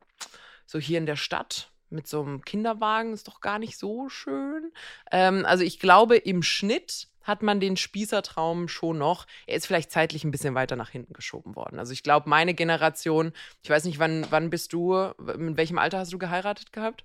so 0.71 0.79
hier 0.79 0.99
in 0.99 1.07
der 1.07 1.17
Stadt 1.17 1.71
mit 1.91 2.07
so 2.07 2.23
einem 2.23 2.43
Kinderwagen 2.43 3.13
ist 3.13 3.27
doch 3.27 3.41
gar 3.41 3.59
nicht 3.59 3.77
so 3.77 4.09
schön. 4.09 4.71
Ähm, 5.11 5.45
also 5.45 5.65
ich 5.65 5.81
glaube, 5.81 6.17
im 6.17 6.45
Schnitt 6.45 7.09
hat 7.23 7.43
man 7.43 7.59
den 7.59 7.77
Spießertraum 7.77 8.69
schon 8.69 8.99
noch. 8.99 9.27
Er 9.47 9.57
ist 9.57 9.67
vielleicht 9.67 9.91
zeitlich 9.91 10.23
ein 10.25 10.31
bisschen 10.31 10.55
weiter 10.55 10.77
nach 10.77 10.91
hinten 10.91 11.13
geschoben 11.13 11.57
worden. 11.57 11.81
Also 11.81 11.93
ich 11.93 12.05
glaube, 12.05 12.29
meine 12.31 12.55
Generation, 12.55 13.33
ich 13.63 13.71
weiß 13.71 13.85
nicht, 13.85 13.99
wann, 13.99 14.27
wann 14.31 14.51
bist 14.51 14.73
du, 14.73 14.95
in 14.95 15.57
welchem 15.57 15.79
Alter 15.79 15.99
hast 15.99 16.13
du 16.13 16.19
geheiratet 16.19 16.73
gehabt? 16.73 17.05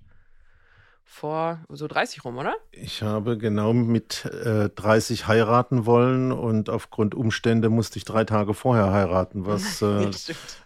Vor 1.08 1.60
so 1.68 1.86
30 1.86 2.24
rum, 2.24 2.36
oder? 2.36 2.54
Ich 2.72 3.02
habe 3.02 3.38
genau 3.38 3.72
mit 3.72 4.24
äh, 4.24 4.68
30 4.68 5.28
heiraten 5.28 5.86
wollen 5.86 6.32
und 6.32 6.68
aufgrund 6.68 7.14
Umstände 7.14 7.70
musste 7.70 7.98
ich 7.98 8.04
drei 8.04 8.24
Tage 8.24 8.52
vorher 8.54 8.90
heiraten, 8.90 9.46
was 9.46 9.80
äh, 9.82 10.10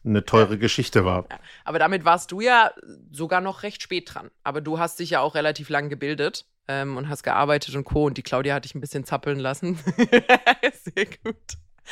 eine 0.05 0.25
teure. 0.25 0.59
Geschichte 0.59 1.05
war. 1.05 1.27
Ja. 1.31 1.39
Aber 1.65 1.79
damit 1.79 2.05
warst 2.05 2.33
du 2.33 2.41
ja 2.41 2.73
sogar 3.11 3.41
noch 3.41 3.63
recht 3.63 3.83
spät 3.83 4.15
dran. 4.15 4.31
Aber 4.45 4.61
du 4.61 4.79
hast 4.79 5.01
dich 5.01 5.11
ja 5.11 5.21
auch 5.21 5.35
relativ 5.35 5.69
lang 5.69 5.89
gebildet 5.89 6.47
ähm, 6.69 6.97
und 6.97 7.09
hast 7.09 7.23
gearbeitet 7.23 7.75
und 7.75 7.85
Co. 7.85 8.07
Und 8.07 8.17
die 8.17 8.23
Claudia 8.23 8.55
hat 8.55 8.65
dich 8.65 8.75
ein 8.75 8.81
bisschen 8.81 9.05
zappeln 9.05 9.39
lassen. 9.39 9.79
Sehr 10.95 11.07
gut. 11.25 11.37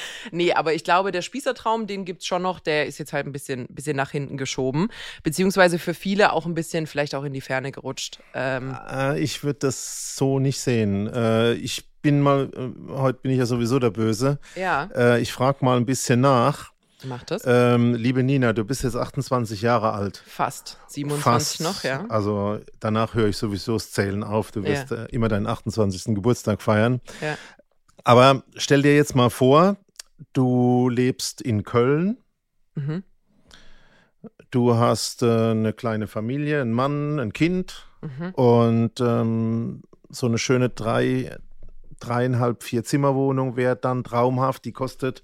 Nee, 0.31 0.53
aber 0.53 0.75
ich 0.75 0.85
glaube, 0.85 1.13
der 1.13 1.23
Spießertraum, 1.23 1.87
den 1.87 2.05
gibt 2.05 2.23
es 2.23 2.27
schon 2.27 2.43
noch, 2.43 2.61
der 2.61 2.87
ist 2.87 2.99
jetzt 2.99 3.13
halt 3.13 3.27
ein 3.27 3.33
bisschen, 3.33 3.67
bisschen 3.69 3.97
nach 3.97 4.11
hinten 4.11 4.37
geschoben. 4.37 4.89
Beziehungsweise 5.23 5.79
für 5.79 5.95
viele 5.95 6.33
auch 6.33 6.47
ein 6.47 6.55
bisschen 6.55 6.87
vielleicht 6.87 7.15
auch 7.15 7.25
in 7.25 7.33
die 7.33 7.41
Ferne 7.41 7.73
gerutscht. 7.73 8.21
Ähm 8.35 8.77
äh, 8.91 9.19
ich 9.21 9.43
würde 9.45 9.61
das 9.61 10.17
so 10.17 10.39
nicht 10.39 10.61
sehen. 10.61 11.07
Äh, 11.07 11.55
ich 11.55 11.89
bin 12.03 12.21
mal, 12.21 12.51
äh, 12.55 12.93
heute 12.93 13.21
bin 13.21 13.33
ich 13.33 13.39
ja 13.39 13.47
sowieso 13.47 13.79
der 13.79 13.91
Böse. 13.91 14.39
Ja. 14.55 15.17
Ich 15.17 15.33
frage 15.33 15.65
mal 15.65 15.77
ein 15.77 15.87
bisschen 15.87 16.21
nach. 16.21 16.73
Mach 17.05 17.23
das. 17.23 17.43
Ähm, 17.47 17.95
liebe 17.95 18.23
Nina, 18.23 18.53
du 18.53 18.65
bist 18.65 18.83
jetzt 18.83 18.97
28 18.97 19.63
Jahre 19.63 19.93
alt. 19.93 20.23
Fast. 20.27 20.79
27 20.89 21.23
Fast. 21.23 21.61
noch, 21.61 21.85
ja. 21.85 22.05
Also 22.09 22.59
danach 22.81 23.15
höre 23.15 23.29
ich 23.29 23.37
sowieso 23.37 23.75
das 23.75 23.93
Zählen 23.93 24.25
auf. 24.25 24.51
Du 24.51 24.65
wirst 24.65 24.91
ja. 24.91 25.05
immer 25.05 25.29
deinen 25.29 25.47
28. 25.47 26.15
Geburtstag 26.15 26.61
feiern. 26.61 27.01
Ja. 27.21 27.37
Aber 28.05 28.43
stell 28.57 28.83
dir 28.83 28.97
jetzt 28.97 29.15
mal 29.15 29.31
vor, 29.31 29.77
du 30.33 30.89
lebst 30.89 31.41
in 31.41 31.65
Köln. 31.65 32.19
Mhm. 32.75 33.03
Du 34.51 34.75
hast 34.75 35.23
äh, 35.23 35.51
eine 35.51 35.73
kleine 35.73 36.07
Familie, 36.07 36.61
einen 36.61 36.73
Mann, 36.73 37.19
ein 37.19 37.33
Kind 37.33 37.87
mhm. 38.01 38.31
und 38.33 39.01
ähm, 39.01 39.83
so 40.09 40.27
eine 40.27 40.39
schöne 40.39 40.71
drei, 40.71 41.37
dreieinhalb, 42.01 42.63
vier 42.63 42.83
Zimmerwohnung 42.85 43.57
wäre 43.57 43.77
dann 43.77 44.05
traumhaft. 44.05 44.65
Die 44.65 44.73
kostet 44.73 45.23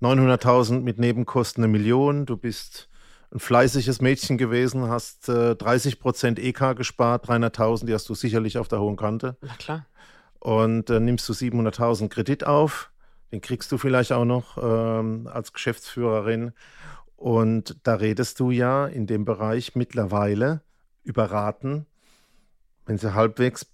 900.000 0.00 0.80
mit 0.80 0.98
Nebenkosten 0.98 1.62
eine 1.62 1.70
Million. 1.70 2.26
Du 2.26 2.36
bist 2.36 2.88
ein 3.32 3.38
fleißiges 3.38 4.00
Mädchen 4.00 4.38
gewesen, 4.38 4.88
hast 4.88 5.28
äh, 5.28 5.56
30 5.56 6.00
Prozent 6.00 6.38
EK 6.38 6.76
gespart, 6.76 7.28
300.000, 7.28 7.86
die 7.86 7.94
hast 7.94 8.08
du 8.08 8.14
sicherlich 8.14 8.58
auf 8.58 8.68
der 8.68 8.80
hohen 8.80 8.96
Kante. 8.96 9.36
Na 9.42 9.54
klar 9.58 9.86
und 10.44 10.90
äh, 10.90 11.00
nimmst 11.00 11.28
du 11.28 11.32
700.000 11.32 12.08
Kredit 12.10 12.46
auf. 12.46 12.90
Den 13.34 13.40
kriegst 13.40 13.72
du 13.72 13.78
vielleicht 13.78 14.12
auch 14.12 14.24
noch 14.24 14.58
ähm, 14.62 15.26
als 15.26 15.52
Geschäftsführerin. 15.52 16.52
Und 17.16 17.76
da 17.82 17.96
redest 17.96 18.38
du 18.38 18.52
ja 18.52 18.86
in 18.86 19.08
dem 19.08 19.24
Bereich 19.24 19.74
mittlerweile 19.74 20.60
über 21.02 21.32
Raten, 21.32 21.84
wenn 22.86 22.96
sie 22.96 23.12
halbwegs, 23.12 23.66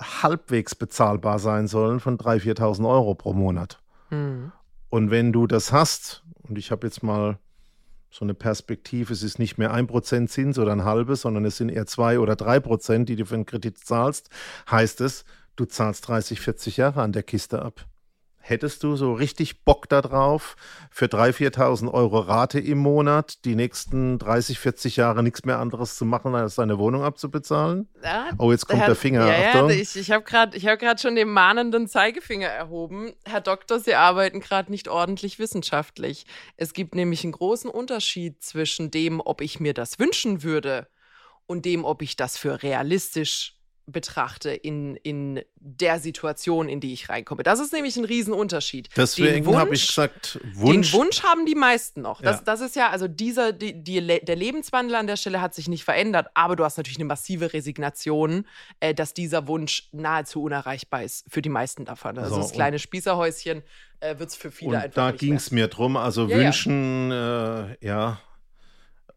halbwegs 0.00 0.76
bezahlbar 0.76 1.40
sein 1.40 1.66
sollen, 1.66 1.98
von 1.98 2.18
3.000, 2.18 2.56
4.000 2.56 2.88
Euro 2.88 3.16
pro 3.16 3.32
Monat. 3.32 3.82
Mhm. 4.10 4.52
Und 4.90 5.10
wenn 5.10 5.32
du 5.32 5.48
das 5.48 5.72
hast, 5.72 6.22
und 6.44 6.56
ich 6.56 6.70
habe 6.70 6.86
jetzt 6.86 7.02
mal 7.02 7.36
so 8.10 8.24
eine 8.24 8.34
Perspektive, 8.34 9.12
es 9.12 9.24
ist 9.24 9.40
nicht 9.40 9.58
mehr 9.58 9.74
ein 9.74 9.88
Prozent 9.88 10.30
Zins 10.30 10.56
oder 10.56 10.70
ein 10.70 10.84
halbes, 10.84 11.22
sondern 11.22 11.44
es 11.44 11.56
sind 11.56 11.70
eher 11.70 11.86
zwei 11.86 12.20
oder 12.20 12.36
drei 12.36 12.60
Prozent, 12.60 13.08
die 13.08 13.16
du 13.16 13.26
für 13.26 13.34
einen 13.34 13.46
Kredit 13.46 13.76
zahlst, 13.76 14.30
heißt 14.70 15.00
es, 15.00 15.24
du 15.56 15.64
zahlst 15.64 16.06
30, 16.06 16.40
40 16.40 16.76
Jahre 16.76 17.02
an 17.02 17.10
der 17.10 17.24
Kiste 17.24 17.60
ab. 17.60 17.86
Hättest 18.42 18.82
du 18.82 18.96
so 18.96 19.12
richtig 19.12 19.64
Bock 19.64 19.88
darauf, 19.88 20.56
für 20.90 21.04
3.000, 21.04 21.54
4.000 21.54 21.92
Euro 21.92 22.20
Rate 22.20 22.58
im 22.58 22.78
Monat 22.78 23.44
die 23.44 23.54
nächsten 23.54 24.18
30, 24.18 24.58
40 24.58 24.96
Jahre 24.96 25.22
nichts 25.22 25.44
mehr 25.44 25.58
anderes 25.58 25.96
zu 25.96 26.06
machen, 26.06 26.34
als 26.34 26.54
deine 26.54 26.78
Wohnung 26.78 27.04
abzubezahlen? 27.04 27.88
Ja, 28.02 28.30
oh, 28.38 28.50
jetzt 28.50 28.66
kommt 28.66 28.80
Herr, 28.80 28.86
der 28.86 28.96
Finger. 28.96 29.26
Ja, 29.26 29.48
Achtung. 29.50 29.68
ja 29.68 29.76
ich, 29.76 29.94
ich 29.94 30.10
habe 30.10 30.24
gerade 30.24 30.58
hab 30.58 31.00
schon 31.00 31.16
den 31.16 31.28
mahnenden 31.28 31.86
Zeigefinger 31.86 32.48
erhoben. 32.48 33.12
Herr 33.26 33.42
Doktor, 33.42 33.78
Sie 33.78 33.94
arbeiten 33.94 34.40
gerade 34.40 34.70
nicht 34.70 34.88
ordentlich 34.88 35.38
wissenschaftlich. 35.38 36.24
Es 36.56 36.72
gibt 36.72 36.94
nämlich 36.94 37.22
einen 37.22 37.32
großen 37.32 37.70
Unterschied 37.70 38.42
zwischen 38.42 38.90
dem, 38.90 39.20
ob 39.20 39.42
ich 39.42 39.60
mir 39.60 39.74
das 39.74 39.98
wünschen 39.98 40.42
würde 40.42 40.88
und 41.46 41.66
dem, 41.66 41.84
ob 41.84 42.00
ich 42.00 42.16
das 42.16 42.38
für 42.38 42.62
realistisch 42.62 43.59
betrachte 43.86 44.50
in, 44.50 44.96
in 44.96 45.42
der 45.56 45.98
Situation, 46.00 46.68
in 46.68 46.80
die 46.80 46.92
ich 46.92 47.08
reinkomme. 47.08 47.42
Das 47.42 47.60
ist 47.60 47.72
nämlich 47.72 47.96
ein 47.96 48.04
Riesenunterschied. 48.04 48.88
Deswegen 48.96 49.56
habe 49.56 49.74
ich 49.74 49.88
gesagt, 49.88 50.40
Wunsch. 50.54 50.92
Den 50.92 51.00
Wunsch 51.00 51.22
haben 51.22 51.46
die 51.46 51.54
meisten 51.54 52.02
noch. 52.02 52.22
Das, 52.22 52.36
ja. 52.38 52.42
das 52.44 52.60
ist 52.60 52.76
ja, 52.76 52.90
also 52.90 53.08
dieser, 53.08 53.52
die, 53.52 53.82
die, 53.82 54.00
der 54.06 54.36
Lebenswandel 54.36 54.96
an 54.96 55.06
der 55.06 55.16
Stelle 55.16 55.40
hat 55.40 55.54
sich 55.54 55.68
nicht 55.68 55.84
verändert, 55.84 56.28
aber 56.34 56.56
du 56.56 56.64
hast 56.64 56.76
natürlich 56.76 56.98
eine 56.98 57.06
massive 57.06 57.52
Resignation, 57.52 58.46
äh, 58.80 58.94
dass 58.94 59.14
dieser 59.14 59.46
Wunsch 59.48 59.88
nahezu 59.92 60.42
unerreichbar 60.42 61.02
ist 61.02 61.26
für 61.28 61.42
die 61.42 61.48
meisten 61.48 61.84
davon. 61.84 62.18
Also 62.18 62.36
so, 62.36 62.40
das 62.42 62.52
kleine 62.52 62.78
Spießerhäuschen 62.78 63.62
äh, 64.00 64.18
wird 64.18 64.30
es 64.30 64.36
für 64.36 64.50
viele 64.50 64.70
und 64.70 64.76
einfach 64.76 64.94
Da 64.94 65.10
ging 65.12 65.34
es 65.34 65.50
mir 65.50 65.68
drum, 65.68 65.96
also 65.96 66.28
ja, 66.28 66.36
wünschen, 66.36 67.10
ja. 67.10 67.68
Äh, 67.70 67.76
ja 67.80 68.20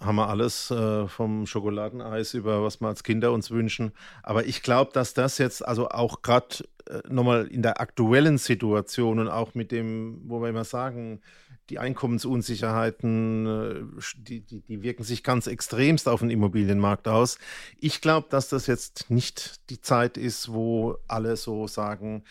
haben 0.06 0.16
wir 0.16 0.30
alles 0.30 0.72
äh, 0.72 1.08
vom 1.08 1.46
Schokoladeneis 1.46 2.34
über 2.34 2.64
was 2.64 2.82
wir 2.82 2.88
als 2.88 3.04
Kinder 3.04 3.32
uns 3.32 3.52
wünschen. 3.52 3.92
Aber 4.22 4.46
ich 4.46 4.62
glaube, 4.62 4.92
dass 4.94 5.14
das 5.14 5.38
jetzt 5.38 5.66
also 5.66 5.90
auch 5.90 6.22
gerade 6.22 6.64
äh, 6.90 7.02
nochmal 7.10 7.48
in 7.48 7.62
der 7.62 7.80
aktuellen 7.80 8.38
Situation 8.38 9.20
und 9.20 9.30
auch 9.30 9.56
mit 9.56 9.72
dem, 9.72 10.22
wo 10.26 10.42
wir 10.42 10.50
immer 10.50 10.66
sagen, 10.66 11.22
die 11.70 11.80
Einkommensunsicherheiten, 11.80 13.46
äh, 13.46 14.02
die, 14.18 14.42
die, 14.42 14.62
die 14.62 14.82
wirken 14.82 15.04
sich 15.04 15.24
ganz 15.24 15.48
extremst 15.48 16.10
auf 16.10 16.20
den 16.20 16.30
Immobilienmarkt 16.30 17.08
aus. 17.08 17.38
Ich 17.80 18.02
glaube, 18.02 18.28
dass 18.30 18.50
das 18.50 18.68
jetzt 18.68 19.10
nicht 19.10 19.70
die 19.70 19.80
Zeit 19.80 20.18
ist, 20.18 20.52
wo 20.52 20.98
alle 21.08 21.38
so 21.38 21.68
sagen, 21.68 22.24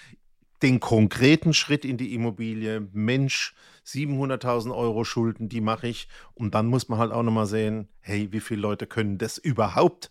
den 0.63 0.81
konkreten 0.81 1.55
Schritt 1.55 1.85
in 1.85 1.97
die 1.97 2.15
Immobilie, 2.15 2.89
Mensch, 2.93 3.55
700.000 3.87 4.75
Euro 4.75 5.05
Schulden, 5.05 5.49
die 5.49 5.61
mache 5.61 5.89
ich. 5.89 6.09
Und 6.35 6.55
dann 6.55 6.67
muss 6.67 6.89
man 6.89 6.99
halt 6.99 7.13
auch 7.13 7.23
nochmal 7.23 7.47
sehen, 7.47 7.89
hey, 8.01 8.29
wie 8.33 8.41
viele 8.41 8.61
Leute 8.61 8.87
können 8.87 9.19
das 9.19 9.39
überhaupt 9.39 10.11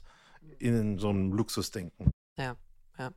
in 0.60 0.98
so 1.00 1.10
einem 1.10 1.32
Luxus 1.34 1.72
denken? 1.72 2.12
Ja, 2.38 2.56
ja. 2.98 3.12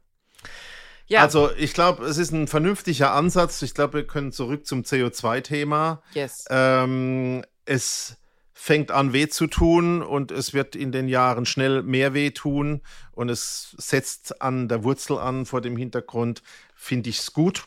Ja. 1.07 1.20
Also 1.20 1.51
ich 1.57 1.75
glaube, 1.75 2.05
es 2.07 2.16
ist 2.16 2.33
ein 2.33 2.47
vernünftiger 2.47 3.12
Ansatz. 3.12 3.61
Ich 3.62 3.75
glaube, 3.75 3.94
wir 3.94 4.07
können 4.07 4.33
zurück 4.33 4.66
zum 4.66 4.83
CO2-Thema. 4.83 6.03
Yes. 6.14 6.47
Ähm, 6.49 7.44
es 7.66 8.16
fängt 8.55 8.93
an 8.93 9.12
weh 9.12 9.29
zu 9.29 9.49
tun 9.49 10.01
und 10.01 10.31
es 10.31 10.55
wird 10.55 10.77
in 10.77 10.93
den 10.93 11.09
Jahren 11.09 11.45
schnell 11.45 11.83
mehr 11.83 12.14
weh 12.14 12.31
tun 12.31 12.81
und 13.12 13.29
es 13.29 13.75
setzt 13.79 14.40
an 14.40 14.69
der 14.69 14.85
Wurzel 14.85 15.19
an 15.19 15.45
vor 15.45 15.61
dem 15.61 15.77
Hintergrund, 15.77 16.43
finde 16.75 17.11
ich 17.11 17.19
es 17.19 17.33
gut. 17.33 17.64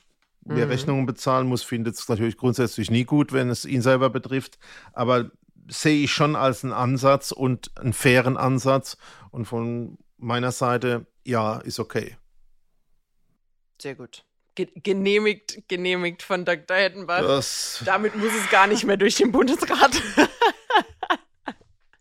Wer 0.49 0.65
mhm. 0.65 0.71
Rechnungen 0.71 1.05
bezahlen 1.05 1.45
muss, 1.47 1.61
findet 1.63 1.95
es 1.95 2.07
natürlich 2.07 2.37
grundsätzlich 2.37 2.89
nie 2.89 3.03
gut, 3.03 3.33
wenn 3.33 3.49
es 3.49 3.65
ihn 3.65 3.81
selber 3.81 4.09
betrifft. 4.09 4.57
Aber 4.93 5.29
sehe 5.67 6.05
ich 6.05 6.11
schon 6.11 6.37
als 6.37 6.63
einen 6.63 6.71
Ansatz 6.71 7.33
und 7.33 7.77
einen 7.77 7.91
fairen 7.91 8.37
Ansatz. 8.37 8.97
Und 9.31 9.45
von 9.45 9.97
meiner 10.17 10.53
Seite, 10.53 11.05
ja, 11.25 11.57
ist 11.57 11.79
okay. 11.79 12.15
Sehr 13.81 13.95
gut. 13.95 14.23
genehmigt, 14.55 15.63
genehmigt 15.67 16.23
von 16.23 16.45
Dr. 16.45 16.77
Hettenbach. 16.77 17.21
Das 17.21 17.83
Damit 17.85 18.15
muss 18.15 18.31
es 18.33 18.49
gar 18.49 18.67
nicht 18.67 18.85
mehr 18.85 18.97
durch 18.97 19.15
den 19.15 19.33
Bundesrat. 19.33 20.01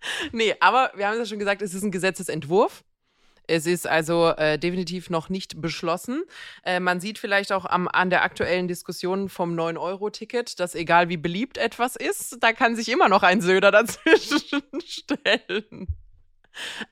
nee, 0.33 0.55
aber 0.61 0.92
wir 0.95 1.07
haben 1.07 1.14
es 1.14 1.21
ja 1.21 1.27
schon 1.27 1.38
gesagt, 1.38 1.62
es 1.62 1.75
ist 1.75 1.83
ein 1.83 1.90
Gesetzesentwurf. 1.90 2.85
Es 3.49 3.66
ist 3.66 3.87
also 3.87 4.31
äh, 4.31 4.59
definitiv 4.59 5.09
noch 5.09 5.29
nicht 5.29 5.61
beschlossen. 5.61 6.25
Äh, 6.64 6.81
man 6.81 7.01
sieht 7.01 7.19
vielleicht 7.19 7.53
auch 7.53 7.64
am, 7.64 7.87
an 7.87 8.11
der 8.11 8.23
aktuellen 8.23 8.66
Diskussion 8.66 9.29
vom 9.29 9.55
9-Euro-Ticket, 9.55 10.59
dass 10.59 10.75
egal 10.75 11.09
wie 11.09 11.16
beliebt 11.16 11.57
etwas 11.57 11.95
ist, 11.95 12.38
da 12.40 12.53
kann 12.53 12.75
sich 12.75 12.88
immer 12.88 13.09
noch 13.09 13.23
ein 13.23 13.40
Söder 13.40 13.71
dazwischen 13.71 14.62
stellen. 14.85 15.87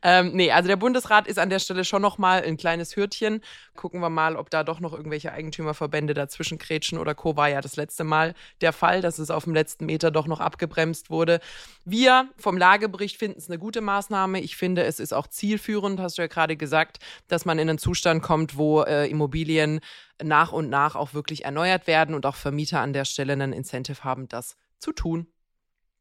Ähm, 0.02 0.32
nee, 0.32 0.50
also 0.50 0.68
der 0.68 0.76
Bundesrat 0.76 1.26
ist 1.26 1.38
an 1.38 1.50
der 1.50 1.58
Stelle 1.58 1.84
schon 1.84 2.02
noch 2.02 2.18
mal 2.18 2.42
ein 2.42 2.56
kleines 2.56 2.96
Hürtchen. 2.96 3.40
Gucken 3.74 4.00
wir 4.00 4.10
mal, 4.10 4.36
ob 4.36 4.50
da 4.50 4.64
doch 4.64 4.80
noch 4.80 4.92
irgendwelche 4.92 5.32
Eigentümerverbände 5.32 6.14
dazwischen 6.14 6.58
kretschen 6.58 6.98
oder 6.98 7.14
Co. 7.14 7.36
war 7.36 7.48
ja 7.48 7.60
das 7.60 7.76
letzte 7.76 8.04
Mal 8.04 8.34
der 8.60 8.72
Fall, 8.72 9.00
dass 9.00 9.18
es 9.18 9.30
auf 9.30 9.44
dem 9.44 9.54
letzten 9.54 9.86
Meter 9.86 10.10
doch 10.10 10.26
noch 10.26 10.40
abgebremst 10.40 11.10
wurde. 11.10 11.40
Wir 11.84 12.28
vom 12.36 12.56
Lagebericht 12.56 13.16
finden 13.16 13.38
es 13.38 13.48
eine 13.48 13.58
gute 13.58 13.80
Maßnahme. 13.80 14.40
Ich 14.40 14.56
finde, 14.56 14.84
es 14.84 15.00
ist 15.00 15.12
auch 15.12 15.26
zielführend, 15.26 16.00
hast 16.00 16.18
du 16.18 16.22
ja 16.22 16.28
gerade 16.28 16.56
gesagt, 16.56 16.98
dass 17.28 17.44
man 17.44 17.58
in 17.58 17.68
einen 17.68 17.78
Zustand 17.78 18.22
kommt, 18.22 18.56
wo 18.56 18.82
äh, 18.82 19.08
Immobilien 19.08 19.80
nach 20.22 20.52
und 20.52 20.70
nach 20.70 20.94
auch 20.94 21.14
wirklich 21.14 21.44
erneuert 21.44 21.86
werden 21.86 22.14
und 22.14 22.26
auch 22.26 22.36
Vermieter 22.36 22.80
an 22.80 22.92
der 22.92 23.04
Stelle 23.04 23.32
einen 23.32 23.52
Incentive 23.52 24.04
haben, 24.04 24.28
das 24.28 24.56
zu 24.78 24.92
tun. 24.92 25.26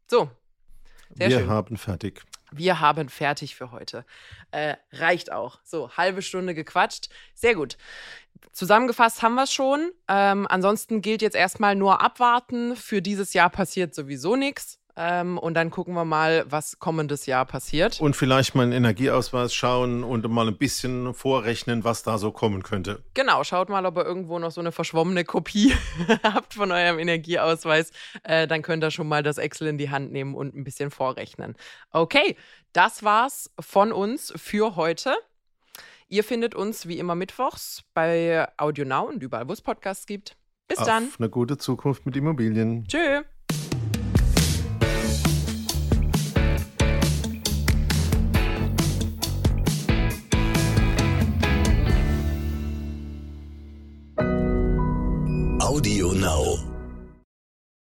So. 0.10 0.30
Sehr 1.16 1.30
Wir 1.30 1.40
schön. 1.40 1.50
haben 1.50 1.78
fertig. 1.78 2.24
Wir 2.58 2.80
haben 2.80 3.10
fertig 3.10 3.56
für 3.56 3.72
heute. 3.72 4.06
Äh, 4.52 4.76
reicht 4.92 5.32
auch. 5.32 5.60
So, 5.64 5.90
halbe 5.96 6.22
Stunde 6.22 6.54
gequatscht. 6.54 7.10
Sehr 7.34 7.56
gut. 7.56 7.78
Zusammengefasst 8.52 9.22
haben 9.22 9.36
wir 9.36 9.44
es 9.44 9.54
schon. 9.54 9.92
Ähm, 10.08 10.46
ansonsten 10.50 11.02
gilt 11.02 11.22
jetzt 11.22 11.36
erstmal 11.36 11.76
nur 11.76 12.02
abwarten. 12.02 12.76
Für 12.76 13.02
dieses 13.02 13.34
Jahr 13.34 13.50
passiert 13.50 13.96
sowieso 13.96 14.36
nichts. 14.36 14.80
Ähm, 14.96 15.38
und 15.40 15.56
dann 15.56 15.72
gucken 15.72 15.96
wir 15.96 16.06
mal, 16.06 16.46
was 16.48 16.78
kommendes 16.78 17.26
Jahr 17.26 17.46
passiert. 17.46 18.00
Und 18.00 18.16
vielleicht 18.16 18.54
mal 18.54 18.64
einen 18.64 18.74
Energieausweis 18.74 19.54
schauen 19.54 20.04
und 20.04 20.28
mal 20.30 20.48
ein 20.48 20.58
bisschen 20.58 21.14
vorrechnen, 21.14 21.84
was 21.84 22.04
da 22.04 22.18
so 22.18 22.32
kommen 22.32 22.62
könnte. 22.62 23.04
Genau, 23.16 23.44
schaut 23.44 23.70
mal, 23.70 23.86
ob 23.86 23.98
ihr 23.98 24.06
irgendwo 24.06 24.38
noch 24.38 24.52
so 24.52 24.62
eine 24.62 24.72
verschwommene 24.72 25.24
Kopie 25.24 25.74
habt 26.24 26.54
von 26.54 26.72
eurem 26.72 27.00
Energieausweis. 27.00 27.92
Äh, 28.24 28.48
dann 28.48 28.62
könnt 28.62 28.84
ihr 28.84 28.92
schon 28.92 29.08
mal 29.08 29.24
das 29.24 29.40
Excel 29.40 29.68
in 29.68 29.78
die 29.78 29.90
Hand 29.90 30.12
nehmen 30.12 30.36
und 30.36 30.56
ein 30.56 30.64
bisschen 30.64 30.92
vorrechnen. 30.92 31.56
Okay, 31.92 32.38
das 32.74 33.04
war's 33.04 33.50
von 33.60 33.92
uns 33.92 34.32
für 34.36 34.76
heute. 34.76 35.16
Ihr 36.08 36.24
findet 36.24 36.54
uns 36.54 36.88
wie 36.88 37.00
immer 37.00 37.16
mittwochs 37.16 37.84
bei 37.96 38.48
AudioNow 38.58 39.10
und 39.10 39.24
überall, 39.24 39.48
wo 39.48 39.54
es 39.54 39.62
Podcasts 39.62 40.06
gibt. 40.06 40.38
Bis 40.68 40.78
Auf 40.78 40.86
dann. 40.86 41.10
Eine 41.18 41.30
gute 41.30 41.58
Zukunft 41.58 42.06
mit 42.06 42.16
Immobilien. 42.16 42.88
Tschö. 42.88 43.24
Audio 55.64 56.12
Now. 56.12 56.73